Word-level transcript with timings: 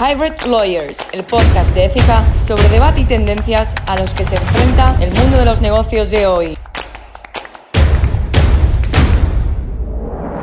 Hybrid 0.00 0.46
Lawyers, 0.46 1.10
el 1.12 1.24
podcast 1.24 1.74
de 1.74 1.86
ética 1.86 2.24
sobre 2.46 2.68
debate 2.68 3.00
y 3.00 3.04
tendencias 3.04 3.74
a 3.88 3.98
los 3.98 4.14
que 4.14 4.24
se 4.24 4.36
enfrenta 4.36 4.96
el 5.02 5.12
mundo 5.12 5.38
de 5.38 5.44
los 5.44 5.60
negocios 5.60 6.12
de 6.12 6.24
hoy. 6.24 6.56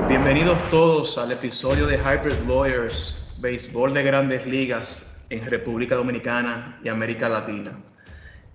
Bienvenidos 0.10 0.58
todos 0.70 1.18
al 1.18 1.32
episodio 1.32 1.88
de 1.88 1.96
Hybrid 1.96 2.46
Lawyers, 2.46 3.16
béisbol 3.38 3.94
de 3.94 4.04
grandes 4.04 4.46
ligas 4.46 5.16
en 5.30 5.46
República 5.46 5.96
Dominicana 5.96 6.78
y 6.84 6.90
América 6.90 7.30
Latina. 7.30 7.80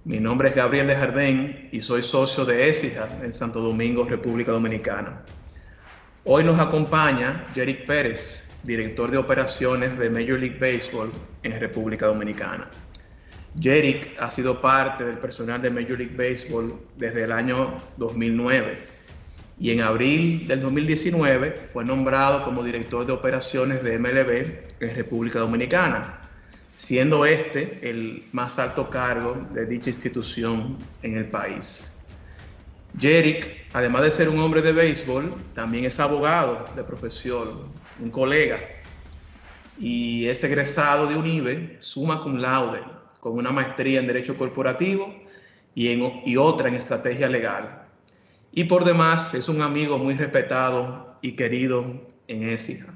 Mi 0.05 0.21
nombre 0.21 0.51
es 0.51 0.55
Gabriel 0.55 0.89
de 0.89 0.96
Jardín 0.96 1.71
y 1.73 1.80
soy 1.80 2.03
socio 2.03 2.45
de 2.45 2.69
ESIJA 2.69 3.09
en 3.23 3.32
Santo 3.32 3.61
Domingo, 3.61 4.05
República 4.05 4.53
Dominicana. 4.53 5.23
Hoy 6.25 6.45
nos 6.45 6.61
acompaña 6.61 7.46
Jerick 7.55 7.87
Pérez, 7.87 8.50
director 8.62 9.11
de 9.11 9.18
operaciones 9.18 9.98
de 9.98 10.10
Major 10.10 10.38
League 10.38 10.59
Baseball 10.59 11.10
en 11.42 11.59
República 11.59 12.06
Dominicana. 12.06 12.68
Jerick 13.59 14.16
ha 14.20 14.30
sido 14.30 14.60
parte 14.60 15.05
del 15.05 15.18
personal 15.18 15.60
de 15.60 15.70
Major 15.70 15.98
League 15.98 16.16
Baseball 16.16 16.74
desde 16.96 17.24
el 17.24 17.32
año 17.32 17.80
2009 17.96 19.01
y 19.60 19.70
en 19.73 19.82
abril 19.82 20.48
del 20.48 20.62
2019 20.62 21.68
fue 21.70 21.84
nombrado 21.84 22.42
como 22.45 22.62
director 22.62 23.04
de 23.04 23.12
operaciones 23.12 23.82
de 23.82 23.98
MLB 23.98 24.80
en 24.80 24.96
República 24.96 25.40
Dominicana, 25.40 26.20
siendo 26.79 27.27
este 27.27 27.79
el 27.82 28.24
más 28.32 28.59
alto 28.59 28.88
cargo 28.88 29.46
de 29.52 29.66
dicha 29.66 29.90
institución 29.90 30.79
en 31.02 31.18
el 31.18 31.27
país. 31.27 31.95
Jerick, 32.98 33.66
además 33.74 34.02
de 34.02 34.10
ser 34.10 34.29
un 34.30 34.40
hombre 34.40 34.62
de 34.62 34.73
béisbol, 34.73 35.30
también 35.54 35.84
es 35.84 36.01
abogado 36.01 36.66
de 36.74 36.82
profesión, 36.82 37.66
un 38.00 38.10
colega, 38.10 38.59
y 39.78 40.28
es 40.28 40.45
egresado 40.45 41.06
de 41.06 41.16
UNIBE, 41.16 41.76
suma 41.80 42.20
cum 42.23 42.37
laude, 42.37 42.80
con 43.20 43.32
una 43.32 43.51
maestría 43.51 44.01
en 44.01 44.07
Derecho 44.07 44.37
Corporativo 44.37 45.15
y, 45.74 45.92
en, 45.92 46.23
y 46.26 46.37
otra 46.37 46.68
en 46.68 46.74
Estrategia 46.74 47.29
Legal. 47.29 47.87
Y 48.52 48.65
por 48.65 48.84
demás 48.84 49.34
es 49.34 49.48
un 49.48 49.62
amigo 49.62 49.96
muy 49.96 50.15
respetado 50.15 51.16
y 51.23 51.37
querido 51.37 51.84
en 52.26 52.42
ESIJA. 52.42 52.95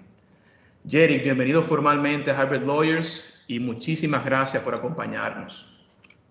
Jerry, 0.88 1.18
bienvenido 1.18 1.62
formalmente 1.62 2.30
a 2.30 2.38
Harvard 2.38 2.64
Lawyers 2.64 3.44
y 3.48 3.60
muchísimas 3.60 4.24
gracias 4.24 4.62
por 4.62 4.74
acompañarnos. 4.74 5.70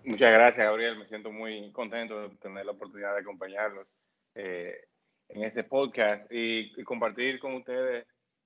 Muchas 0.03 0.31
gracias, 0.31 0.65
Gabriel. 0.65 0.97
Me 0.97 1.05
siento 1.05 1.31
muy 1.31 1.71
contento 1.71 2.21
de 2.21 2.35
tener 2.35 2.65
la 2.65 2.73
oportunidad 2.73 3.13
de 3.13 3.21
acompañarlos 3.21 3.95
eh, 4.35 4.75
en 5.29 5.43
este 5.43 5.63
podcast 5.63 6.29
y, 6.31 6.71
y, 6.75 6.83
compartir 6.83 7.39
con 7.39 7.53
ustedes 7.55 8.05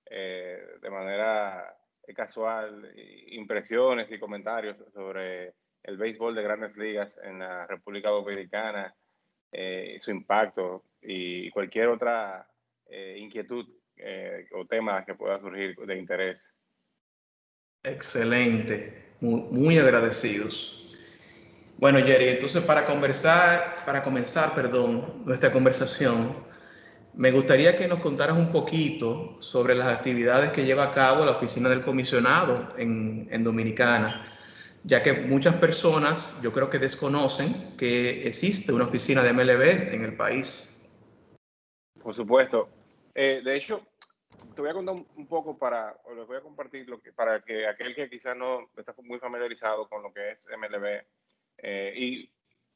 eh, 0.10 0.78
de 0.82 0.90
manera 0.90 1.76
casual 2.16 2.94
impresiones 3.32 4.10
y 4.10 4.18
comentarios 4.18 4.78
sobre 4.94 5.54
el 5.84 5.98
béisbol 5.98 6.36
de 6.36 6.44
grandes 6.44 6.78
ligas 6.78 7.20
en 7.22 7.40
la 7.40 7.68
República 7.68 8.10
Dominicana, 8.10 8.96
eh, 9.52 9.98
su 10.00 10.12
impacto 10.12 10.86
y 11.02 11.50
cualquier 11.52 11.90
otra 11.90 12.48
eh, 12.90 13.18
inquietud 13.20 13.68
o 14.54 14.66
tema 14.68 15.04
que 15.04 15.16
pueda 15.16 15.40
surgir 15.40 15.76
de 15.76 15.98
interés. 15.98 16.54
Excelente, 17.84 19.14
muy, 19.20 19.42
muy, 19.50 19.78
agradecidos. 19.80 20.74
Bueno, 21.78 22.00
Jerry, 22.06 22.30
entonces 22.30 22.64
para 22.64 22.86
conversar, 22.86 23.84
para 23.86 24.04
comenzar, 24.04 24.54
perdón, 24.54 25.24
nuestra 25.26 25.52
conversación, 25.52 26.47
me 27.18 27.32
gustaría 27.32 27.76
que 27.76 27.88
nos 27.88 28.00
contaras 28.00 28.38
un 28.38 28.52
poquito 28.52 29.42
sobre 29.42 29.74
las 29.74 29.88
actividades 29.88 30.52
que 30.52 30.66
lleva 30.66 30.84
a 30.84 30.94
cabo 30.94 31.26
la 31.26 31.32
oficina 31.32 31.68
del 31.68 31.82
comisionado 31.82 32.70
en, 32.78 33.28
en 33.32 33.44
Dominicana, 33.44 34.38
ya 34.84 35.02
que 35.02 35.14
muchas 35.14 35.56
personas 35.56 36.40
yo 36.44 36.54
creo 36.54 36.70
que 36.70 36.78
desconocen 36.78 37.76
que 37.76 38.28
existe 38.28 38.72
una 38.72 38.86
oficina 38.86 39.24
de 39.24 39.34
MLB 39.34 39.94
en 39.94 40.04
el 40.04 40.16
país. 40.16 40.88
Por 42.00 42.14
supuesto. 42.14 42.70
Eh, 43.16 43.42
de 43.44 43.56
hecho, 43.56 43.82
te 44.56 44.62
voy 44.62 44.70
a 44.70 44.74
contar 44.76 44.96
un 45.16 45.28
poco 45.28 45.58
para, 45.58 46.00
les 46.16 46.28
voy 46.28 46.38
a 46.38 46.42
compartir 46.42 46.88
lo 46.88 47.02
que, 47.02 47.12
para 47.14 47.42
que 47.42 47.66
aquel 47.66 47.96
que 47.96 48.12
quizás 48.12 48.38
no 48.38 48.70
está 48.78 48.94
muy 49.02 49.18
familiarizado 49.18 49.90
con 49.90 50.04
lo 50.04 50.14
que 50.14 50.32
es 50.32 50.48
MLB 50.56 51.04
eh, 51.58 51.94
y 51.98 52.32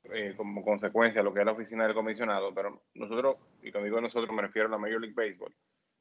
eh, 0.05 0.33
como 0.35 0.63
consecuencia 0.63 1.23
lo 1.23 1.33
que 1.33 1.39
es 1.41 1.45
la 1.45 1.51
oficina 1.51 1.85
del 1.85 1.93
comisionado, 1.93 2.53
pero 2.53 2.83
nosotros, 2.95 3.37
y 3.61 3.71
cuando 3.71 3.85
digo 3.85 4.01
nosotros 4.01 4.33
me 4.35 4.41
refiero 4.41 4.67
a 4.67 4.71
la 4.71 4.77
Major 4.77 5.01
League 5.01 5.15
Baseball, 5.15 5.53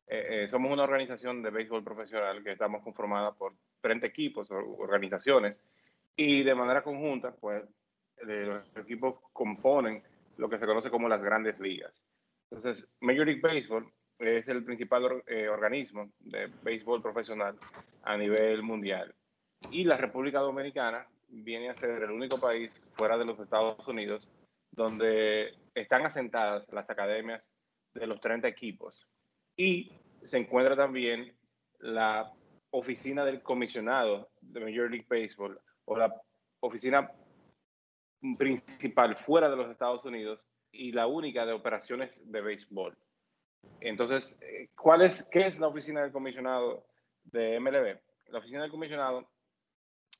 eh, 0.06 0.44
eh, 0.44 0.48
somos 0.48 0.72
una 0.72 0.84
organización 0.84 1.42
de 1.42 1.50
béisbol 1.50 1.84
profesional 1.84 2.42
que 2.42 2.52
estamos 2.52 2.82
conformada 2.82 3.32
por 3.32 3.54
30 3.80 4.06
equipos 4.06 4.50
organizaciones 4.50 5.60
y 6.16 6.42
de 6.42 6.54
manera 6.54 6.82
conjunta, 6.82 7.32
pues 7.32 7.64
los 8.22 8.76
equipos 8.76 9.20
componen 9.32 10.02
lo 10.36 10.48
que 10.48 10.58
se 10.58 10.66
conoce 10.66 10.90
como 10.90 11.08
las 11.08 11.22
grandes 11.22 11.60
ligas. 11.60 12.02
Entonces, 12.50 12.86
Major 13.00 13.26
League 13.26 13.40
Baseball 13.40 13.90
es 14.18 14.48
el 14.48 14.64
principal 14.64 15.22
eh, 15.26 15.48
organismo 15.48 16.10
de 16.18 16.50
béisbol 16.62 17.00
profesional 17.00 17.56
a 18.02 18.16
nivel 18.16 18.62
mundial. 18.62 19.14
Y 19.70 19.84
la 19.84 19.96
República 19.96 20.40
Dominicana 20.40 21.06
viene 21.30 21.70
a 21.70 21.74
ser 21.74 22.02
el 22.02 22.10
único 22.10 22.38
país 22.38 22.82
fuera 22.92 23.16
de 23.16 23.24
los 23.24 23.38
Estados 23.38 23.86
Unidos 23.86 24.28
donde 24.72 25.54
están 25.74 26.06
asentadas 26.06 26.66
las 26.72 26.90
academias 26.90 27.50
de 27.94 28.06
los 28.06 28.20
30 28.20 28.48
equipos. 28.48 29.06
Y 29.56 29.92
se 30.22 30.38
encuentra 30.38 30.76
también 30.76 31.34
la 31.78 32.32
oficina 32.70 33.24
del 33.24 33.42
comisionado 33.42 34.30
de 34.40 34.60
Major 34.60 34.90
League 34.90 35.06
Baseball 35.08 35.60
o 35.86 35.96
la 35.96 36.14
oficina 36.60 37.10
principal 38.38 39.16
fuera 39.16 39.48
de 39.48 39.56
los 39.56 39.70
Estados 39.70 40.04
Unidos 40.04 40.40
y 40.72 40.92
la 40.92 41.06
única 41.06 41.46
de 41.46 41.52
operaciones 41.52 42.20
de 42.30 42.40
béisbol. 42.40 42.96
Entonces, 43.80 44.38
¿cuál 44.76 45.02
es, 45.02 45.26
¿qué 45.30 45.46
es 45.46 45.58
la 45.58 45.68
oficina 45.68 46.02
del 46.02 46.12
comisionado 46.12 46.86
de 47.24 47.58
MLB? 47.58 47.98
La 48.30 48.38
oficina 48.38 48.62
del 48.62 48.70
comisionado 48.70 49.28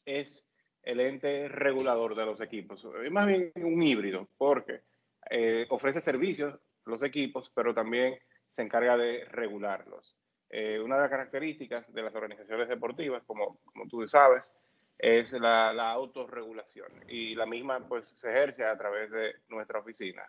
es 0.05 0.50
el 0.83 1.01
ente 1.01 1.49
regulador 1.49 2.15
de 2.15 2.27
los 2.27 2.41
equipos. 2.41 2.87
Es 3.05 3.11
más 3.11 3.27
bien 3.27 3.53
un 3.57 3.83
híbrido, 3.83 4.29
porque 4.39 4.83
eh, 5.31 5.67
ofrece 5.71 6.01
servicios 6.01 6.59
los 6.87 7.03
equipos, 7.03 7.51
pero 7.55 7.75
también 7.75 8.19
se 8.51 8.63
encarga 8.63 8.97
de 8.97 9.25
regularlos. 9.27 10.17
Eh, 10.49 10.81
una 10.81 10.97
de 10.97 11.03
las 11.03 11.11
características 11.11 11.93
de 11.93 12.03
las 12.03 12.15
organizaciones 12.15 12.69
deportivas, 12.69 13.23
como, 13.25 13.61
como 13.65 13.87
tú 13.87 14.07
sabes, 14.09 14.53
es 14.99 15.33
la, 15.33 15.73
la, 15.73 15.93
autorregulación 15.93 16.89
y 17.09 17.35
la 17.35 17.47
misma 17.47 17.87
pues 17.89 18.09
se 18.09 18.29
ejerce 18.29 18.65
a 18.65 18.77
través 18.77 19.11
de 19.11 19.37
nuestra 19.49 19.79
oficina. 19.79 20.23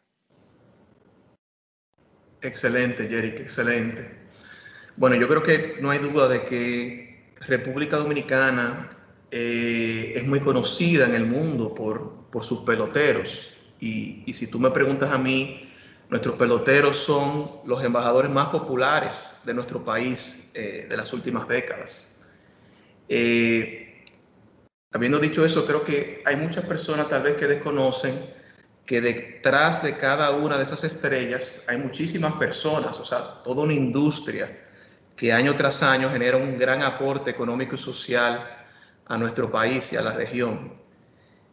Excelente, 2.42 3.08
Jerick, 3.08 3.40
excelente. 3.40 4.10
Bueno, 4.96 5.16
yo 5.16 5.28
creo 5.28 5.44
que 5.44 5.82
no 5.82 5.90
hay 5.90 6.00
duda 6.00 6.28
de 6.28 6.44
que 6.46 7.34
República 7.48 7.98
Dominicana 7.98 8.88
eh, 9.32 10.14
es 10.16 10.28
muy 10.28 10.42
conocida 10.42 11.06
en 11.06 11.16
el 11.16 11.26
mundo 11.26 11.74
por, 11.74 12.28
por 12.30 12.44
sus 12.44 12.60
peloteros. 12.60 13.54
Y, 13.80 14.24
y, 14.26 14.34
si 14.34 14.48
tú 14.48 14.60
me 14.60 14.70
preguntas 14.70 15.12
a 15.12 15.18
mí, 15.18 15.72
nuestros 16.12 16.36
peloteros 16.36 16.98
son 16.98 17.62
los 17.66 17.82
embajadores 17.84 18.30
más 18.30 18.48
populares 18.48 19.38
de 19.46 19.54
nuestro 19.54 19.84
país 19.84 20.52
eh, 20.54 20.86
de 20.90 20.98
las 20.98 21.14
últimas 21.14 21.48
décadas. 21.48 22.22
Eh, 23.08 24.06
habiendo 24.92 25.20
dicho 25.20 25.46
eso, 25.46 25.66
creo 25.66 25.86
que 25.86 26.22
hay 26.26 26.36
muchas 26.36 26.66
personas 26.66 27.08
tal 27.08 27.24
vez 27.24 27.38
que 27.38 27.48
desconocen 27.48 28.20
que 28.86 29.00
detrás 29.00 29.82
de 29.82 29.96
cada 29.96 30.32
una 30.32 30.58
de 30.58 30.64
esas 30.64 30.84
estrellas 30.84 31.64
hay 31.70 31.78
muchísimas 31.78 32.34
personas, 32.34 33.00
o 33.00 33.06
sea, 33.06 33.42
toda 33.42 33.64
una 33.64 33.74
industria 33.74 34.68
que 35.16 35.32
año 35.32 35.56
tras 35.56 35.82
año 35.82 36.10
genera 36.10 36.36
un 36.36 36.58
gran 36.58 36.84
aporte 36.84 37.32
económico 37.32 37.76
y 37.76 37.78
social 37.78 38.61
a 39.12 39.18
nuestro 39.18 39.52
país 39.52 39.92
y 39.92 39.98
a 39.98 40.02
la 40.02 40.14
región. 40.14 40.72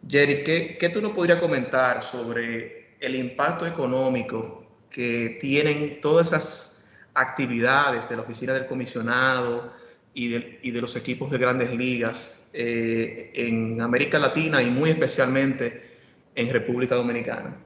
Jerry, 0.08 0.44
¿qué, 0.44 0.90
tú 0.93 1.02
nos 1.02 1.10
podrías 1.10 1.40
comentar 1.40 2.05
sobre 2.05 2.94
el 3.00 3.16
impacto 3.16 3.66
económico 3.66 4.64
que 4.88 5.38
tienen 5.40 6.00
todas 6.00 6.28
esas 6.28 6.88
actividades 7.14 8.08
de 8.08 8.14
la 8.14 8.22
oficina 8.22 8.52
del 8.52 8.64
comisionado 8.64 9.72
y 10.14 10.28
de, 10.70 10.81
los 10.81 10.94
equipos 10.94 11.32
de 11.32 11.38
grandes 11.38 11.75
ligas 11.75 12.49
eh, 12.55 13.32
en 13.34 13.81
América 13.81 14.20
Latina 14.20 14.62
y 14.62 14.70
muy 14.70 14.90
especialmente 14.90 15.99
en 16.37 16.52
República 16.52 16.94
Dominicana? 16.94 17.56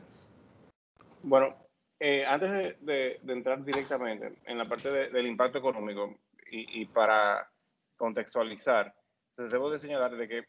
Bueno, 1.23 1.55
eh, 2.01 2.25
antes 2.25 2.81
de, 2.81 3.21
entrar 3.29 3.63
directamente 3.63 4.33
en 4.47 4.57
la 4.57 4.65
parte 4.65 4.91
de, 4.91 5.11
del 5.11 5.27
impacto 5.27 5.59
económico 5.59 6.17
y, 6.51 6.87
para 6.87 7.51
contextualizar, 7.97 8.95
debo 9.37 9.71
de 9.71 9.79
señalar 9.79 10.17
de 10.17 10.29
que 10.29 10.45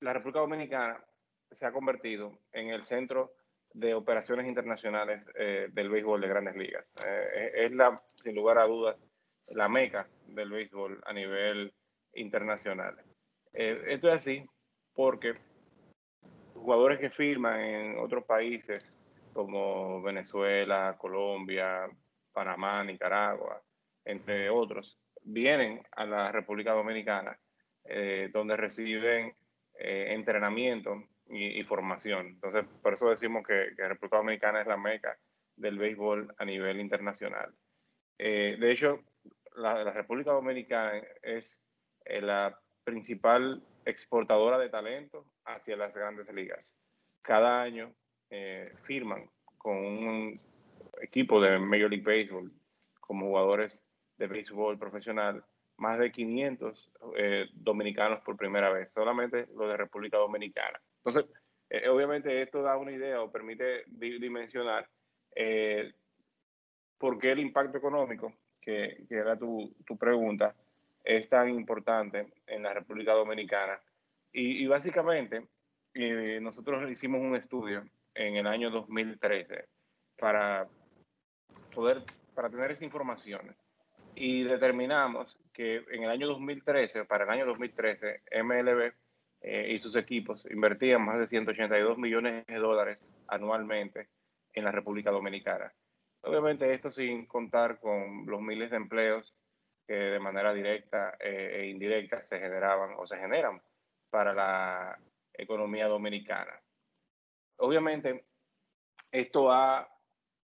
la 0.00 0.12
República 0.12 0.40
Dominicana 0.40 1.04
se 1.50 1.66
ha 1.66 1.72
convertido 1.72 2.38
en 2.52 2.68
el 2.68 2.84
centro 2.84 3.34
de 3.72 3.94
operaciones 3.94 4.46
internacionales 4.46 5.24
eh, 5.34 5.68
del 5.72 5.88
béisbol 5.88 6.20
de 6.20 6.28
grandes 6.28 6.56
ligas. 6.56 6.86
Eh, 7.04 7.52
es 7.54 7.72
la, 7.72 7.96
sin 8.22 8.34
lugar 8.34 8.58
a 8.58 8.66
dudas, 8.66 8.96
la 9.48 9.68
meca 9.68 10.08
del 10.26 10.50
béisbol 10.50 11.02
a 11.06 11.12
nivel 11.12 11.72
internacionales. 12.14 13.04
esto 13.52 14.08
es 14.08 14.18
así 14.18 14.46
porque 14.94 15.34
jugadores 16.54 16.98
que 16.98 17.10
firman 17.10 17.60
en 17.60 17.98
otros 17.98 18.24
países 18.24 18.96
como 19.32 20.00
Venezuela, 20.00 20.96
Colombia, 20.96 21.88
Panamá, 22.32 22.84
Nicaragua, 22.84 23.60
entre 24.04 24.48
otros, 24.48 24.98
vienen 25.22 25.82
a 25.92 26.06
la 26.06 26.32
República 26.32 26.72
Dominicana, 26.72 27.38
eh, 27.86 28.30
donde 28.32 28.56
reciben 28.56 29.34
eh, 29.78 30.06
entrenamiento 30.10 31.04
y, 31.28 31.62
formación. 31.64 32.26
Entonces, 32.26 32.64
por 32.82 32.92
eso 32.92 33.10
decimos 33.10 33.46
que, 33.46 33.72
la 33.76 33.88
República 33.88 34.18
Dominicana 34.18 34.60
es 34.60 34.66
la 34.66 34.76
meca 34.76 35.18
del 35.56 35.78
béisbol 35.78 36.34
a 36.38 36.44
nivel 36.44 36.80
internacional. 36.80 37.54
Eh, 38.18 38.56
de 38.58 38.72
hecho, 38.72 39.00
la, 39.56 39.90
República 39.92 40.32
Dominicana 40.32 41.02
es 41.22 41.62
la 42.04 42.58
principal 42.84 43.62
exportadora 43.84 44.58
de 44.58 44.68
talento 44.68 45.26
hacia 45.44 45.76
las 45.76 45.96
grandes 45.96 46.32
ligas. 46.32 46.74
Cada 47.22 47.62
año 47.62 47.94
firman 48.82 49.30
con 49.56 49.76
un 49.76 50.40
equipo 51.00 51.40
de 51.40 51.58
Major 51.58 51.90
League 51.90 52.04
Baseball 52.04 52.52
como 53.00 53.26
jugadores 53.26 53.86
de 54.16 54.26
béisbol 54.26 54.78
profesional, 54.78 55.44
más 55.76 55.98
de 55.98 56.12
500 56.12 56.90
eh, 57.16 57.46
dominicanos 57.52 58.20
por 58.20 58.36
primera 58.36 58.70
vez, 58.70 58.90
solamente 58.92 59.46
los 59.56 59.68
de 59.68 59.76
República 59.76 60.18
Dominicana. 60.18 60.80
Entonces, 60.98 61.26
eh, 61.70 61.88
obviamente 61.88 62.42
esto 62.42 62.62
da 62.62 62.76
una 62.76 62.92
idea 62.92 63.20
o 63.22 63.30
permite 63.30 63.84
dimensionar 63.86 64.88
eh, 65.34 65.92
por 66.98 67.18
qué 67.18 67.32
el 67.32 67.40
impacto 67.40 67.78
económico, 67.78 68.32
que, 68.60 69.04
era 69.10 69.36
tu, 69.36 69.74
tu, 69.86 69.98
pregunta, 69.98 70.54
es 71.02 71.28
tan 71.28 71.50
importante 71.50 72.32
en 72.46 72.62
la 72.62 72.72
República 72.72 73.12
Dominicana. 73.12 73.78
Y, 74.32 74.64
y 74.64 74.66
básicamente, 74.66 75.46
nosotros 76.40 76.90
hicimos 76.90 77.20
un 77.20 77.36
estudio 77.36 77.84
en 78.14 78.36
el 78.36 78.46
año 78.46 78.70
2013 78.70 79.66
para 80.18 80.66
poder, 81.74 82.02
para 82.34 82.48
tener 82.48 82.70
esa 82.70 82.84
información. 82.84 83.54
Y 84.16 84.44
determinamos 84.44 85.40
que 85.52 85.84
en 85.90 86.04
el 86.04 86.10
año 86.10 86.28
2013, 86.28 87.04
para 87.04 87.24
el 87.24 87.30
año 87.30 87.46
2013, 87.46 88.22
MLB 88.42 88.92
eh, 89.40 89.72
y 89.72 89.78
sus 89.78 89.96
equipos 89.96 90.46
invertían 90.50 91.04
más 91.04 91.18
de 91.18 91.26
182 91.26 91.98
millones 91.98 92.46
de 92.46 92.56
dólares 92.56 93.06
anualmente 93.26 94.08
en 94.52 94.64
la 94.64 94.72
República 94.72 95.10
Dominicana. 95.10 95.72
Obviamente 96.22 96.72
esto 96.72 96.90
sin 96.90 97.26
contar 97.26 97.80
con 97.80 98.24
los 98.26 98.40
miles 98.40 98.70
de 98.70 98.76
empleos 98.76 99.34
que 99.86 99.94
de 99.94 100.18
manera 100.18 100.54
directa 100.54 101.16
eh, 101.20 101.60
e 101.60 101.66
indirecta 101.68 102.22
se 102.22 102.38
generaban 102.38 102.94
o 102.96 103.06
se 103.06 103.18
generan 103.18 103.60
para 104.10 104.32
la 104.32 104.98
economía 105.32 105.88
dominicana. 105.88 106.58
Obviamente 107.56 108.24
esto 109.12 109.52
ha 109.52 109.88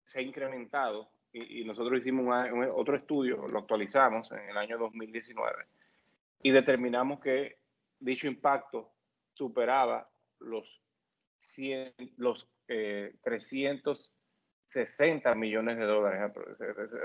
se 0.03 0.19
ha 0.19 0.21
incrementado 0.21 1.09
y, 1.35 1.63
nosotros 1.65 1.99
hicimos 1.99 2.33
otro 2.73 2.95
estudio, 2.95 3.45
lo 3.47 3.59
actualizamos 3.59 4.31
en 4.31 4.49
el 4.49 4.57
año 4.57 4.77
2019 4.77 5.65
y 6.43 6.51
determinamos 6.51 7.19
que 7.19 7.57
dicho 7.99 8.27
impacto 8.27 8.93
superaba 9.33 10.09
los, 10.39 10.81
100, 11.39 11.93
los 12.17 12.47
360 12.67 15.31
eh, 15.31 15.35
millones 15.35 15.77
de 15.77 15.85
dólares, 15.85 16.31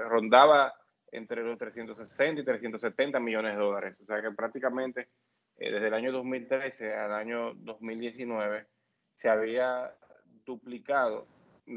rondaba 0.09 0.75
entre 1.11 1.43
los 1.43 1.59
360 1.59 2.41
y 2.41 2.45
370 2.45 3.19
millones 3.19 3.57
de 3.57 3.61
dólares, 3.61 3.97
o 4.01 4.05
sea 4.05 4.23
que 4.23 4.31
prácticamente 4.31 5.09
eh, 5.57 5.73
desde 5.73 5.89
el 5.89 5.95
año 5.95 6.13
2013 6.13 6.95
al 6.95 7.15
año 7.15 7.55
2019 7.55 8.69
se 9.13 9.29
había 9.29 9.93
duplicado 10.45 11.27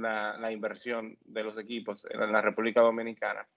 la, 0.02 0.52
inversión 0.52 1.18
de 1.22 1.44
los 1.44 1.58
equipos 1.58 2.06
en 2.10 2.32
la 2.32 2.42
República 2.42 2.82
Dominicana. 2.82 3.48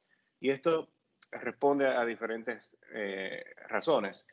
Y 0.40 0.50
esto 0.50 0.88
responde 1.30 1.86
a 1.86 2.04
diferentes 2.04 2.78
eh, 2.92 3.44
razones. 3.68 4.24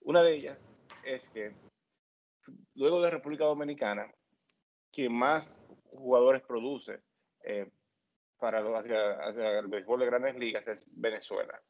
Una 0.00 0.22
de 0.22 0.34
ellas 0.34 0.70
es 1.04 1.28
que 1.28 1.52
luego 2.74 3.02
de 3.02 3.10
República 3.10 3.44
Dominicana, 3.44 4.10
quien 4.92 5.12
más 5.12 5.60
jugadores 5.92 6.42
produce 6.42 7.00
eh, 7.44 7.70
para 8.38 8.60
hacia, 8.78 9.58
el 9.58 9.68
béisbol 9.68 10.00
de 10.00 10.06
grandes 10.06 10.36
ligas 10.36 10.66
es 10.66 10.86
Venezuela. 10.90 11.60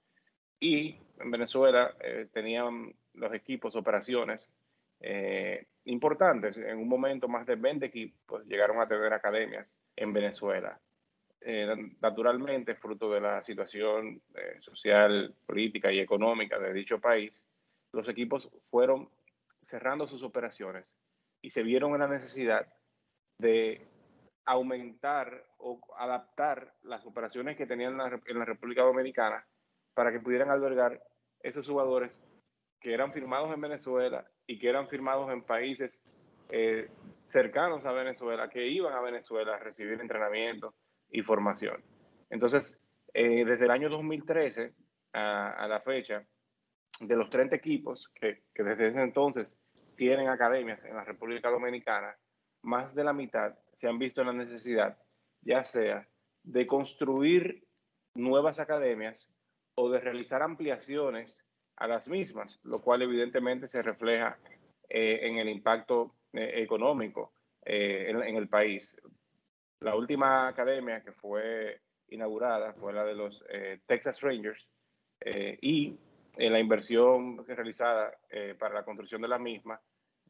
Y 0.60 0.96
en 1.18 1.30
Venezuela 1.30 1.94
eh, 2.00 2.28
tenían 2.32 2.94
los 3.14 3.34
equipos 3.34 3.74
operaciones 3.74 4.64
eh, 5.00 5.66
importantes. 5.90 6.56
En 6.56 6.78
un 6.78 6.88
momento 6.88 7.28
más 7.28 7.46
de 7.46 7.56
20 7.56 7.86
equipos 7.86 8.44
llegaron 8.46 8.80
a 8.80 8.88
tener 8.88 9.12
academias 9.12 9.66
en 9.96 10.12
Venezuela. 10.12 10.80
Eh, 11.40 11.74
naturalmente, 12.00 12.74
fruto 12.74 13.10
de 13.10 13.20
la 13.20 13.42
situación 13.42 14.20
eh, 14.34 14.56
social, 14.60 15.34
política 15.46 15.90
y 15.90 15.98
económica 15.98 16.58
de 16.58 16.72
dicho 16.72 17.00
país, 17.00 17.46
los 17.92 18.08
equipos 18.08 18.50
fueron 18.70 19.08
cerrando 19.62 20.06
sus 20.06 20.22
operaciones 20.22 20.96
y 21.42 21.50
se 21.50 21.62
vieron 21.62 21.94
en 21.94 22.00
la 22.00 22.08
necesidad 22.08 22.66
de 23.38 23.86
aumentar 24.44 25.44
o 25.58 25.80
adaptar 25.96 26.74
las 26.82 27.04
operaciones 27.06 27.56
que 27.56 27.66
tenían 27.66 27.98
en 28.26 28.38
la 28.38 28.44
República 28.44 28.82
Dominicana 28.82 29.46
para 29.94 30.12
que 30.12 30.20
pudieran 30.20 30.50
albergar 30.50 31.02
esos 31.42 31.66
jugadores 31.66 32.26
que 32.80 32.92
eran 32.92 33.12
firmados 33.12 33.52
en 33.52 33.60
Venezuela 33.60 34.26
y 34.50 34.58
que 34.58 34.68
eran 34.68 34.88
firmados 34.88 35.30
en 35.30 35.42
países 35.42 36.04
eh, 36.48 36.88
cercanos 37.20 37.86
a 37.86 37.92
Venezuela, 37.92 38.50
que 38.50 38.66
iban 38.66 38.92
a 38.92 39.00
Venezuela 39.00 39.54
a 39.54 39.58
recibir 39.60 40.00
entrenamiento 40.00 40.74
y 41.08 41.22
formación. 41.22 41.80
Entonces, 42.30 42.82
eh, 43.14 43.44
desde 43.44 43.66
el 43.66 43.70
año 43.70 43.88
2013 43.88 44.74
a, 45.12 45.68
la 45.68 45.80
fecha, 45.82 46.26
de 46.98 47.16
los 47.16 47.30
30 47.30 47.54
equipos 47.54 48.10
que, 48.12 48.42
que 48.52 48.64
desde 48.64 48.88
ese 48.88 49.00
entonces 49.00 49.56
tienen 49.94 50.28
academias 50.28 50.84
en 50.84 50.96
la 50.96 51.04
República 51.04 51.48
Dominicana, 51.48 52.16
más 52.62 52.92
de 52.96 53.04
la 53.04 53.12
mitad 53.12 53.56
se 53.76 53.86
han 53.86 54.00
visto 54.00 54.20
en 54.20 54.26
la 54.26 54.32
necesidad, 54.32 54.98
ya 55.42 55.64
sea 55.64 56.08
de 56.42 56.66
construir 56.66 57.62
nuevas 58.16 58.58
academias 58.58 59.32
o 59.76 59.90
de 59.90 60.00
realizar 60.00 60.42
ampliaciones 60.42 61.46
a 61.80 61.88
las 61.88 62.08
mismas, 62.08 62.60
lo 62.62 62.80
cual 62.80 63.02
evidentemente 63.02 63.66
se 63.66 63.82
refleja 63.82 64.38
eh, 64.88 65.20
en 65.22 65.38
el 65.38 65.48
impacto 65.48 66.14
eh, 66.32 66.52
económico 66.56 67.32
eh, 67.64 68.06
en, 68.10 68.36
el 68.36 68.48
país. 68.48 68.96
La 69.80 69.96
última 69.96 70.46
academia 70.46 71.02
que 71.02 71.12
fue 71.12 71.80
inaugurada 72.08 72.74
fue 72.74 72.92
la 72.92 73.04
de 73.04 73.14
los 73.14 73.44
Texas 73.86 74.20
Rangers 74.20 74.68
y 75.62 75.96
la 76.36 76.58
inversión 76.58 77.46
realizada 77.46 78.12
para 78.58 78.74
la 78.74 78.84
construcción 78.84 79.22
de 79.22 79.28
la 79.28 79.38
misma 79.38 79.80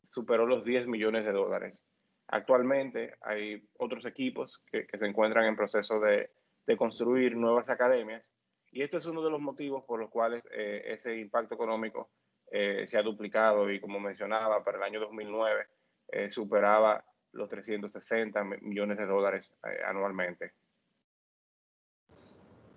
superó 0.02 0.46
los 0.46 0.62
10 0.62 0.86
millones 0.86 1.24
de 1.24 1.32
dólares. 1.32 1.82
Actualmente 2.28 3.14
hay 3.22 3.66
otros 3.78 4.04
equipos 4.04 4.62
que, 4.70 4.86
se 4.92 5.06
encuentran 5.06 5.46
en 5.46 5.56
proceso 5.56 5.98
de, 6.00 6.30
de 6.66 6.76
construir 6.76 7.34
nuevas 7.34 7.70
academias 7.70 8.30
y 8.72 8.82
esto 8.82 8.98
es 8.98 9.06
uno 9.06 9.22
de 9.22 9.30
los 9.30 9.40
motivos 9.40 9.84
por 9.86 9.98
los 10.00 10.10
cuales 10.10 10.46
eh, 10.52 10.82
ese 10.86 11.16
impacto 11.16 11.54
económico 11.54 12.10
eh, 12.50 12.84
se 12.86 12.98
ha 12.98 13.02
duplicado 13.02 13.70
y 13.70 13.80
como 13.80 14.00
mencionaba, 14.00 14.62
para 14.62 14.78
el 14.78 14.84
año 14.84 15.00
2009 15.00 15.66
eh, 16.12 16.30
superaba 16.30 17.04
los 17.32 17.48
360 17.48 18.42
millones 18.62 18.98
de 18.98 19.06
dólares 19.06 19.52
anualmente. 19.86 20.52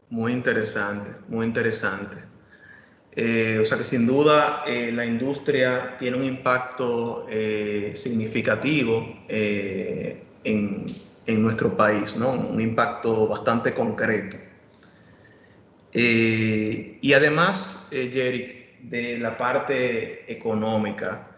Muy 0.10 0.32
interesante, 0.32 1.12
muy 1.28 1.48
interesante. 1.48 2.18
o 3.60 3.64
sea 3.64 3.78
que 3.80 3.84
sin 3.84 4.06
duda 4.06 4.64
la 4.68 5.06
industria 5.06 5.98
tiene 5.98 6.18
un 6.18 6.24
impacto 6.24 7.26
significativo 7.96 9.26
en, 9.28 10.86
en, 11.26 11.42
nuestro 11.42 11.76
país, 11.76 12.16
¿no? 12.16 12.32
un 12.32 12.62
impacto 12.62 13.28
bastante 13.28 13.74
concreto. 13.74 14.38
Eh, 15.94 16.98
y 17.02 17.14
además, 17.14 17.88
eh, 17.92 18.68
de 18.82 19.18
la 19.20 19.38
parte 19.38 20.32
económica, 20.32 21.30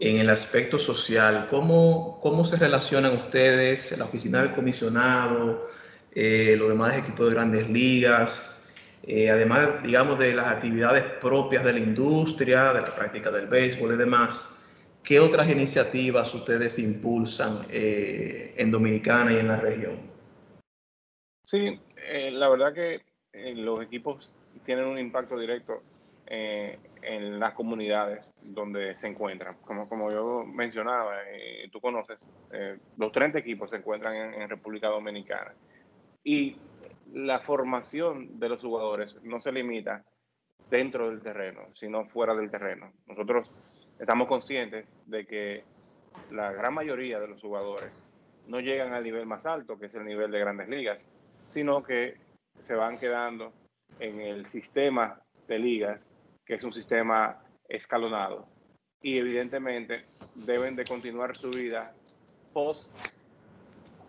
en 0.00 0.18
el 0.18 0.30
aspecto 0.30 0.78
social, 0.78 1.48
¿cómo, 1.50 2.20
cómo 2.22 2.44
se 2.44 2.56
relacionan 2.56 3.14
ustedes, 3.14 3.96
la 3.98 4.04
oficina 4.04 4.42
del 4.42 4.54
comisionado, 4.54 5.68
eh, 6.14 6.54
los 6.56 6.68
demás 6.68 6.96
equipos 6.96 7.28
de 7.28 7.34
grandes 7.34 7.68
ligas, 7.68 8.70
eh, 9.02 9.28
además, 9.28 9.82
digamos, 9.82 10.18
de 10.18 10.34
las 10.34 10.46
actividades 10.46 11.02
propias 11.20 11.64
de 11.64 11.72
la 11.72 11.78
industria, 11.80 12.72
de 12.72 12.82
la 12.82 12.94
práctica 12.94 13.30
del 13.32 13.48
béisbol 13.48 13.94
y 13.94 13.96
demás? 13.96 14.54
¿Qué 15.02 15.18
otras 15.18 15.50
iniciativas 15.50 16.32
ustedes 16.34 16.78
impulsan 16.78 17.66
en 17.70 18.70
Dominicana 18.70 19.32
y 19.32 19.36
en 19.36 19.48
la 19.48 19.56
región? 19.58 19.98
Sí, 21.46 21.80
la 22.30 22.48
verdad 22.50 22.74
que 22.74 22.96
eh, 22.96 23.00
los 23.32 23.82
equipos 23.82 24.32
tienen 24.64 24.86
un 24.86 24.98
impacto 24.98 25.38
directo 25.38 25.82
eh, 26.26 26.78
en 27.00 27.40
las 27.40 27.54
comunidades 27.54 28.34
donde 28.42 28.94
se 28.96 29.06
encuentran. 29.06 29.56
Como, 29.62 29.88
como 29.88 30.10
yo 30.10 30.44
mencionaba, 30.44 31.22
eh, 31.26 31.68
tú 31.72 31.80
conoces, 31.80 32.18
eh, 32.52 32.78
los 32.98 33.12
30 33.12 33.38
equipos 33.38 33.70
se 33.70 33.76
encuentran 33.76 34.34
en, 34.34 34.48
República 34.48 34.88
Dominicana. 34.88 35.54
Y 36.22 36.56
la 37.14 37.38
formación 37.38 38.38
de 38.38 38.50
los 38.50 38.62
jugadores 38.62 39.18
no 39.22 39.40
se 39.40 39.52
limita 39.52 40.04
dentro 40.68 41.08
del 41.08 41.22
terreno, 41.22 41.62
sino 41.72 42.04
fuera 42.04 42.34
del 42.34 42.50
terreno. 42.50 42.92
Nosotros 43.06 43.50
estamos 43.98 44.28
conscientes 44.28 44.94
de 45.06 45.26
que 45.26 45.64
la 46.30 46.52
gran 46.52 46.74
mayoría 46.74 47.20
de 47.20 47.28
los 47.28 47.40
jugadores 47.40 47.90
no 48.46 48.60
llegan 48.60 48.92
al 48.92 49.04
nivel 49.04 49.24
más 49.24 49.46
alto, 49.46 49.78
que 49.78 49.86
es 49.86 49.94
el 49.94 50.04
nivel 50.04 50.30
de 50.30 50.40
grandes 50.40 50.68
ligas, 50.68 51.06
sino 51.46 51.82
que 51.82 52.16
se 52.60 52.74
van 52.74 52.98
quedando 52.98 53.52
en 53.98 54.20
el 54.20 54.46
sistema 54.46 55.20
de 55.46 55.58
ligas 55.58 56.10
que 56.44 56.54
es 56.54 56.64
un 56.64 56.72
sistema 56.72 57.42
escalonado. 57.68 58.48
Y 59.02 59.18
evidentemente 59.18 60.06
deben 60.34 60.74
de 60.76 60.84
continuar 60.84 61.36
su 61.36 61.50
vida 61.50 61.94
post 62.52 63.06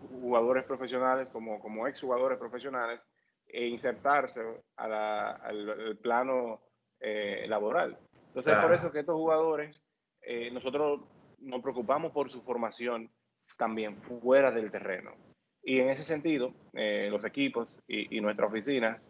jugadores 0.08 0.64
profesionales 0.64 1.28
como, 1.28 1.60
como 1.60 1.86
ex 1.86 2.00
jugadores 2.00 2.38
profesionales 2.38 3.06
e 3.46 3.66
insertarse 3.66 4.40
al, 4.76 5.98
plano 6.02 6.62
eh, 6.98 7.44
laboral. 7.46 7.98
Entonces, 8.26 8.54
es 8.54 8.58
por 8.60 8.72
eso 8.72 8.90
que 8.90 9.00
estos 9.00 9.16
jugadores, 9.16 9.82
eh, 10.22 10.50
nosotros 10.50 11.02
nos 11.40 11.60
preocupamos 11.60 12.12
por 12.12 12.30
su 12.30 12.40
formación 12.40 13.10
también 13.58 13.96
fuera 13.96 14.50
del 14.50 14.70
terreno. 14.70 15.12
Y 15.62 15.80
en 15.80 15.90
ese 15.90 16.02
sentido, 16.02 16.54
eh, 16.72 17.08
los 17.10 17.24
equipos 17.24 17.78
y, 17.86 18.20
nuestra 18.20 18.46
oficina 18.46 19.00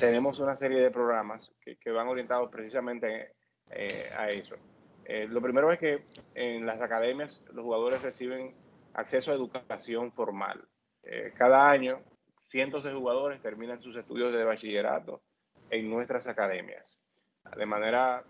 tenemos 0.00 0.38
una 0.38 0.56
serie 0.56 0.80
de 0.80 0.90
programas 0.90 1.52
que, 1.60 1.76
que 1.76 1.90
van 1.90 2.08
orientados 2.08 2.50
precisamente 2.50 3.32
eh, 3.70 4.10
a 4.16 4.28
eso. 4.28 4.56
Eh, 5.04 5.26
lo 5.28 5.40
primero 5.40 5.70
es 5.70 5.78
que 5.78 6.04
en 6.34 6.66
las 6.66 6.80
academias 6.80 7.44
los 7.52 7.64
jugadores 7.64 8.02
reciben 8.02 8.54
acceso 8.94 9.30
a 9.30 9.34
educación 9.34 10.12
formal. 10.12 10.64
Eh, 11.02 11.32
cada 11.36 11.68
año 11.68 12.00
cientos 12.40 12.84
de 12.84 12.92
jugadores 12.92 13.40
terminan 13.42 13.82
sus 13.82 13.96
estudios 13.96 14.32
de 14.32 14.44
bachillerato 14.44 15.20
en 15.70 15.90
nuestras 15.90 16.28
academias. 16.28 16.98
De 17.56 17.66
manera 17.66 18.24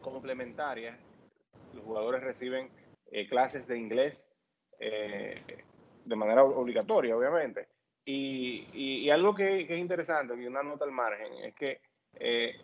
complementaria, 0.00 0.98
los 1.74 1.84
jugadores 1.84 2.22
reciben 2.22 2.70
clases 3.28 3.66
de 3.66 3.78
inglés 3.78 4.28
de 6.04 6.16
manera 6.16 6.44
obligatoria, 6.44 7.16
obviamente, 7.16 7.68
y, 8.04 8.66
y, 8.74 9.10
algo 9.10 9.34
que, 9.34 9.60
es 9.60 9.78
interesante, 9.78 10.34
y 10.34 10.46
una 10.46 10.62
nota 10.62 10.84
al 10.84 10.90
margen, 10.90 11.32
es 11.44 11.54
que 11.54 11.80
eh, 12.18 12.56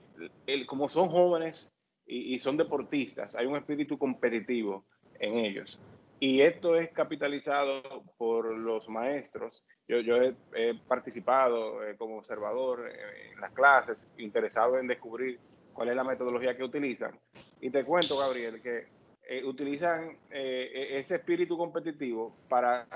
el, 0.46 0.66
como 0.66 0.88
son 0.88 1.08
jóvenes 1.08 1.72
y, 2.06 2.38
son 2.38 2.56
deportistas, 2.56 3.34
hay 3.34 3.46
un 3.46 3.56
espíritu 3.56 3.98
competitivo 3.98 4.86
en 5.20 5.36
ellos. 5.36 5.78
Y 6.20 6.40
esto 6.40 6.74
es 6.74 6.90
capitalizado 6.90 8.02
por 8.16 8.52
los 8.56 8.88
maestros. 8.88 9.64
Yo, 9.86 10.00
yo 10.00 10.16
he, 10.54 10.74
participado 10.88 11.84
eh, 11.86 11.96
como 11.96 12.18
observador 12.18 12.90
en 12.90 13.40
las 13.40 13.52
clases, 13.52 14.08
interesado 14.16 14.78
en 14.78 14.88
descubrir 14.88 15.38
cuál 15.72 15.90
es 15.90 15.96
la 15.96 16.02
metodología 16.02 16.56
que 16.56 16.64
utilizan. 16.64 17.16
Y 17.60 17.70
te 17.70 17.84
cuento, 17.84 18.18
Gabriel, 18.18 18.60
que 18.60 18.88
eh, 19.28 19.44
utilizan 19.44 20.18
e, 20.30 20.98
ese 20.98 21.16
espíritu 21.16 21.56
competitivo 21.56 22.34
para 22.48 22.88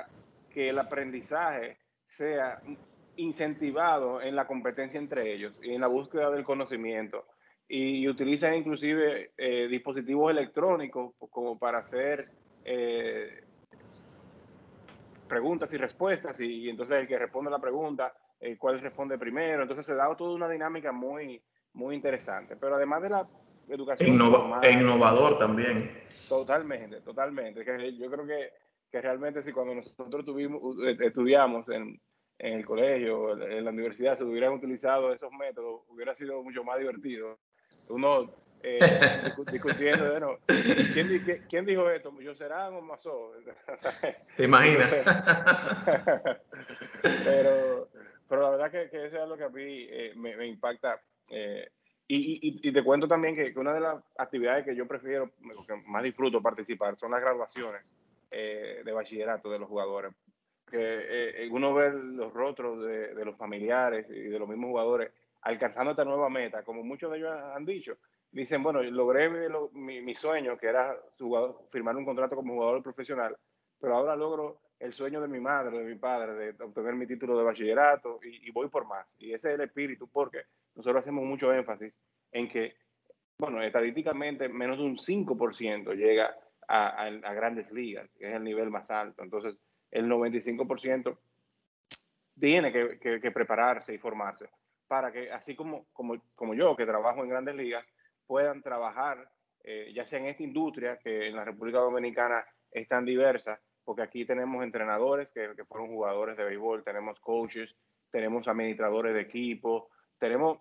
que 0.53 0.69
el 0.69 0.79
aprendizaje 0.79 1.79
sea 2.07 2.61
incentivado 3.17 4.21
en 4.21 4.37
la 4.37 4.47
competencia 4.47 4.99
entre 4.99 5.33
ellos 5.33 5.55
y 5.63 5.75
en 5.75 5.81
la 5.81 5.87
búsqueda 5.87 6.31
del 6.31 6.45
conocimiento. 6.45 7.27
Y, 7.69 8.07
utilizan 8.07 8.55
inclusive 8.55 9.33
eh, 9.37 9.67
dispositivos 9.69 10.31
electrónicos 10.31 11.15
como 11.31 11.59
para 11.59 11.79
hacer 11.79 12.29
eh, 12.65 13.45
preguntas 15.27 15.73
y 15.73 15.79
respuestas 15.79 16.39
y, 16.41 16.69
entonces 16.69 17.01
el 17.01 17.09
que 17.09 17.19
responde 17.19 17.51
la 17.51 17.59
pregunta, 17.59 18.13
eh, 18.39 18.59
cuál 18.59 18.79
responde 18.81 19.17
primero. 19.17 19.63
Entonces 19.63 19.87
se 19.87 19.95
da 19.95 20.15
toda 20.15 20.35
una 20.35 20.49
dinámica 20.49 20.93
muy, 20.93 21.43
muy 21.73 21.95
interesante. 21.95 22.57
Pero 22.57 22.77
además 22.77 23.03
de 23.03 23.11
la 23.11 23.27
educación... 23.69 24.11
e 24.63 24.73
innovador 24.73 25.39
también. 25.39 26.03
Totalmente, 26.29 27.01
totalmente. 27.01 27.65
Yo 27.97 28.11
creo 28.11 28.27
que 28.27 28.51
que 28.93 29.01
realmente 29.01 29.43
si 29.43 29.53
cuando 29.53 29.75
nosotros 29.75 30.25
tuvimos, 30.25 30.77
eh, 30.85 30.97
estudiamos 31.01 31.67
en, 31.71 31.99
en 32.39 32.53
el 32.55 32.67
colegio, 32.67 33.43
en 33.43 33.65
la 33.65 33.71
universidad, 33.71 34.17
se 34.17 34.25
hubieran 34.25 34.53
utilizado 34.53 35.13
esos 35.15 35.33
métodos, 35.33 35.81
hubiera 35.89 36.15
sido 36.15 36.43
mucho 36.43 36.63
más 36.63 36.79
divertido. 36.79 37.39
Uno 37.89 38.31
eh, 38.63 38.79
discutiendo, 39.51 40.11
bueno, 40.11 40.39
¿quién, 40.93 41.43
¿quién, 41.49 41.65
dijo 41.65 41.91
esto? 41.91 42.13
¿Yo 42.21 42.35
será 42.35 42.69
o 42.69 42.83
Mazó? 42.83 43.33
¿Te 44.37 44.45
imaginas? 44.45 44.91
pero, 47.25 47.89
pero 48.29 48.43
la 48.43 48.51
verdad 48.51 48.71
que, 48.71 48.91
que, 48.91 49.07
eso 49.07 49.23
es 49.23 49.29
lo 49.29 49.37
que 49.39 49.45
a 49.45 49.49
mí 49.49 49.87
eh, 49.91 50.13
me, 50.17 50.37
me, 50.37 50.47
impacta. 50.47 51.01
Eh, 51.31 51.67
y, 52.07 52.35
y, 52.47 52.69
y, 52.69 52.73
te 52.73 52.85
cuento 52.85 53.09
también 53.09 53.35
que, 53.35 53.55
que, 53.55 53.59
una 53.59 53.73
de 53.73 53.81
las 53.81 53.97
actividades 54.19 54.67
que 54.67 54.77
yo 54.77 54.87
prefiero, 54.87 55.31
que 55.67 55.75
más 55.87 56.03
disfruto 56.03 56.43
participar, 56.43 56.99
son 56.99 57.11
las 57.13 57.23
graduaciones. 57.23 57.83
Eh, 58.35 58.81
de 58.83 58.93
bachillerato 58.93 59.51
de 59.51 59.59
los 59.59 59.69
jugadores. 59.69 60.13
Que 60.67 61.45
eh, 61.45 61.49
uno 61.51 61.75
ve 61.75 61.93
los 61.93 62.33
rostros 62.33 62.83
de, 62.83 63.15
de, 63.15 63.25
los 63.27 63.37
familiares 63.37 64.07
y 64.09 64.23
de 64.23 64.39
los 64.39 64.49
mismos 64.49 64.71
jugadores 64.71 65.13
alcanzando 65.43 65.91
esta 65.91 66.05
nueva 66.05 66.31
meta, 66.31 66.63
como 66.63 66.83
muchos 66.83 67.11
de 67.13 67.19
ellos 67.19 67.31
han 67.31 67.67
dicho. 67.67 67.99
Dicen, 68.31 68.63
bueno, 68.63 68.83
logré 68.83 69.29
mi, 69.75 70.01
mi, 70.01 70.15
sueño, 70.15 70.57
que 70.57 70.69
era 70.69 70.97
jugador, 71.19 71.69
firmar 71.71 71.95
un 71.95 72.07
contrato 72.07 72.35
como 72.35 72.55
jugador 72.55 72.83
profesional, 72.83 73.37
pero 73.79 73.97
ahora 73.97 74.17
logro 74.17 74.63
el 74.79 74.95
sueño 74.95 75.21
de 75.21 75.29
mi 75.29 75.39
madre, 75.39 75.79
de 75.79 75.85
mi 75.85 75.97
padre, 75.97 76.55
de 76.55 76.65
obtener 76.65 76.95
mi 76.95 77.07
título 77.07 77.37
de 77.37 77.45
bachillerato 77.45 78.19
y, 78.23 78.49
y 78.49 78.51
voy 78.51 78.69
por 78.69 78.87
más. 78.87 79.15
Y 79.19 79.35
ese 79.35 79.49
es 79.49 79.55
el 79.57 79.61
espíritu, 79.61 80.09
porque 80.09 80.45
nosotros 80.75 81.03
hacemos 81.03 81.25
mucho 81.25 81.53
énfasis 81.53 81.93
en 82.31 82.49
que, 82.49 82.77
bueno, 83.37 83.63
estadísticamente 83.63 84.49
menos 84.49 84.79
de 84.79 84.85
un 84.85 84.97
5% 84.97 85.95
llega 85.95 86.35
a, 86.69 87.11
grandes 87.35 87.71
ligas, 87.73 88.11
que 88.19 88.29
es 88.29 88.35
el 88.35 88.45
nivel 88.45 88.71
más 88.71 88.91
alto. 88.91 89.23
Entonces, 89.23 89.57
el 89.91 90.07
95% 90.07 91.19
tiene 92.39 92.73
que, 92.73 93.31
prepararse 93.31 93.95
y 93.95 93.99
formarse 93.99 94.49
para 94.87 95.11
que, 95.11 95.31
así 95.31 95.55
como, 95.55 95.87
como, 95.93 96.55
yo, 96.55 96.77
que 96.77 96.85
trabajo 96.85 97.23
en 97.23 97.31
grandes 97.31 97.55
ligas, 97.55 97.85
puedan 98.27 98.63
trabajar, 98.63 99.27
eh, 99.65 99.91
ya 99.95 100.07
sea 100.07 100.19
en 100.19 100.27
esta 100.27 100.43
industria, 100.43 100.99
que 100.99 101.29
en 101.29 101.37
la 101.37 101.45
República 101.45 101.79
Dominicana 101.79 102.45
es 102.71 102.89
tan 102.89 103.05
diversa, 103.05 103.59
porque 103.85 104.03
aquí 104.03 104.27
tenemos 104.27 104.63
entrenadores 104.63 105.33
que, 105.33 105.55
fueron 105.65 105.89
jugadores 105.89 106.37
de 106.37 106.45
béisbol, 106.45 106.85
tenemos 106.85 107.19
coaches, 107.21 107.77
tenemos 108.11 108.47
administradores 108.49 109.15
de 109.15 109.23
equipo, 109.23 109.89
tenemos 110.19 110.59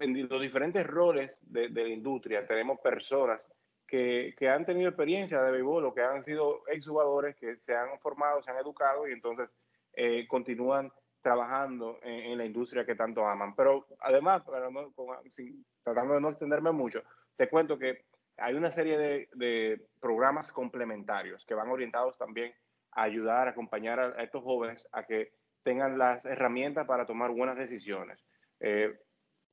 en 0.00 0.28
los 0.28 0.40
diferentes 0.40 0.86
roles 0.86 1.38
de 1.42 1.68
la 1.68 1.88
industria, 1.88 2.46
tenemos 2.46 2.80
personas 2.80 3.46
que, 3.88 4.48
han 4.48 4.66
tenido 4.66 4.90
experiencia 4.90 5.40
de 5.42 5.50
béisbol 5.50 5.86
o 5.86 5.94
que 5.94 6.02
han 6.02 6.22
sido 6.22 6.62
exjugadores 6.68 7.34
que 7.36 7.56
se 7.56 7.74
han 7.74 7.98
formado, 7.98 8.42
se 8.42 8.50
han 8.50 8.58
educado 8.58 9.08
y 9.08 9.12
entonces 9.12 9.56
eh, 9.94 10.26
continúan 10.28 10.92
trabajando 11.22 11.98
en, 12.02 12.38
la 12.38 12.44
industria 12.44 12.84
que 12.84 12.94
tanto 12.94 13.26
aman. 13.26 13.56
Pero 13.56 13.86
además, 14.00 14.44
tratando 14.44 16.14
de 16.14 16.20
no 16.20 16.28
extenderme 16.28 16.70
mucho, 16.70 17.02
te 17.36 17.48
cuento 17.48 17.78
que 17.78 18.04
hay 18.36 18.54
una 18.54 18.70
serie 18.70 18.96
de, 18.98 19.28
de, 19.34 19.88
programas 20.00 20.52
complementarios 20.52 21.44
que 21.44 21.54
van 21.54 21.70
orientados 21.70 22.16
también 22.16 22.52
a 22.92 23.02
ayudar, 23.02 23.48
a 23.48 23.50
acompañar 23.50 23.98
a, 23.98 24.22
estos 24.22 24.44
jóvenes 24.44 24.86
a 24.92 25.04
que 25.04 25.32
tengan 25.64 25.98
las 25.98 26.24
herramientas 26.24 26.86
para 26.86 27.06
tomar 27.06 27.30
buenas 27.30 27.56
decisiones. 27.56 28.24
Eh, 28.60 28.96